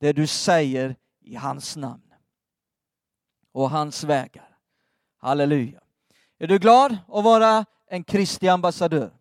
det 0.00 0.12
du 0.12 0.26
säger 0.26 0.96
i 1.20 1.34
hans 1.34 1.76
namn 1.76 2.14
och 3.52 3.70
hans 3.70 4.04
vägar. 4.04 4.58
Halleluja. 5.18 5.80
Är 6.38 6.46
du 6.46 6.58
glad 6.58 6.98
att 7.08 7.24
vara 7.24 7.64
en 7.86 8.04
Kristi 8.04 8.48
ambassadör? 8.48 9.17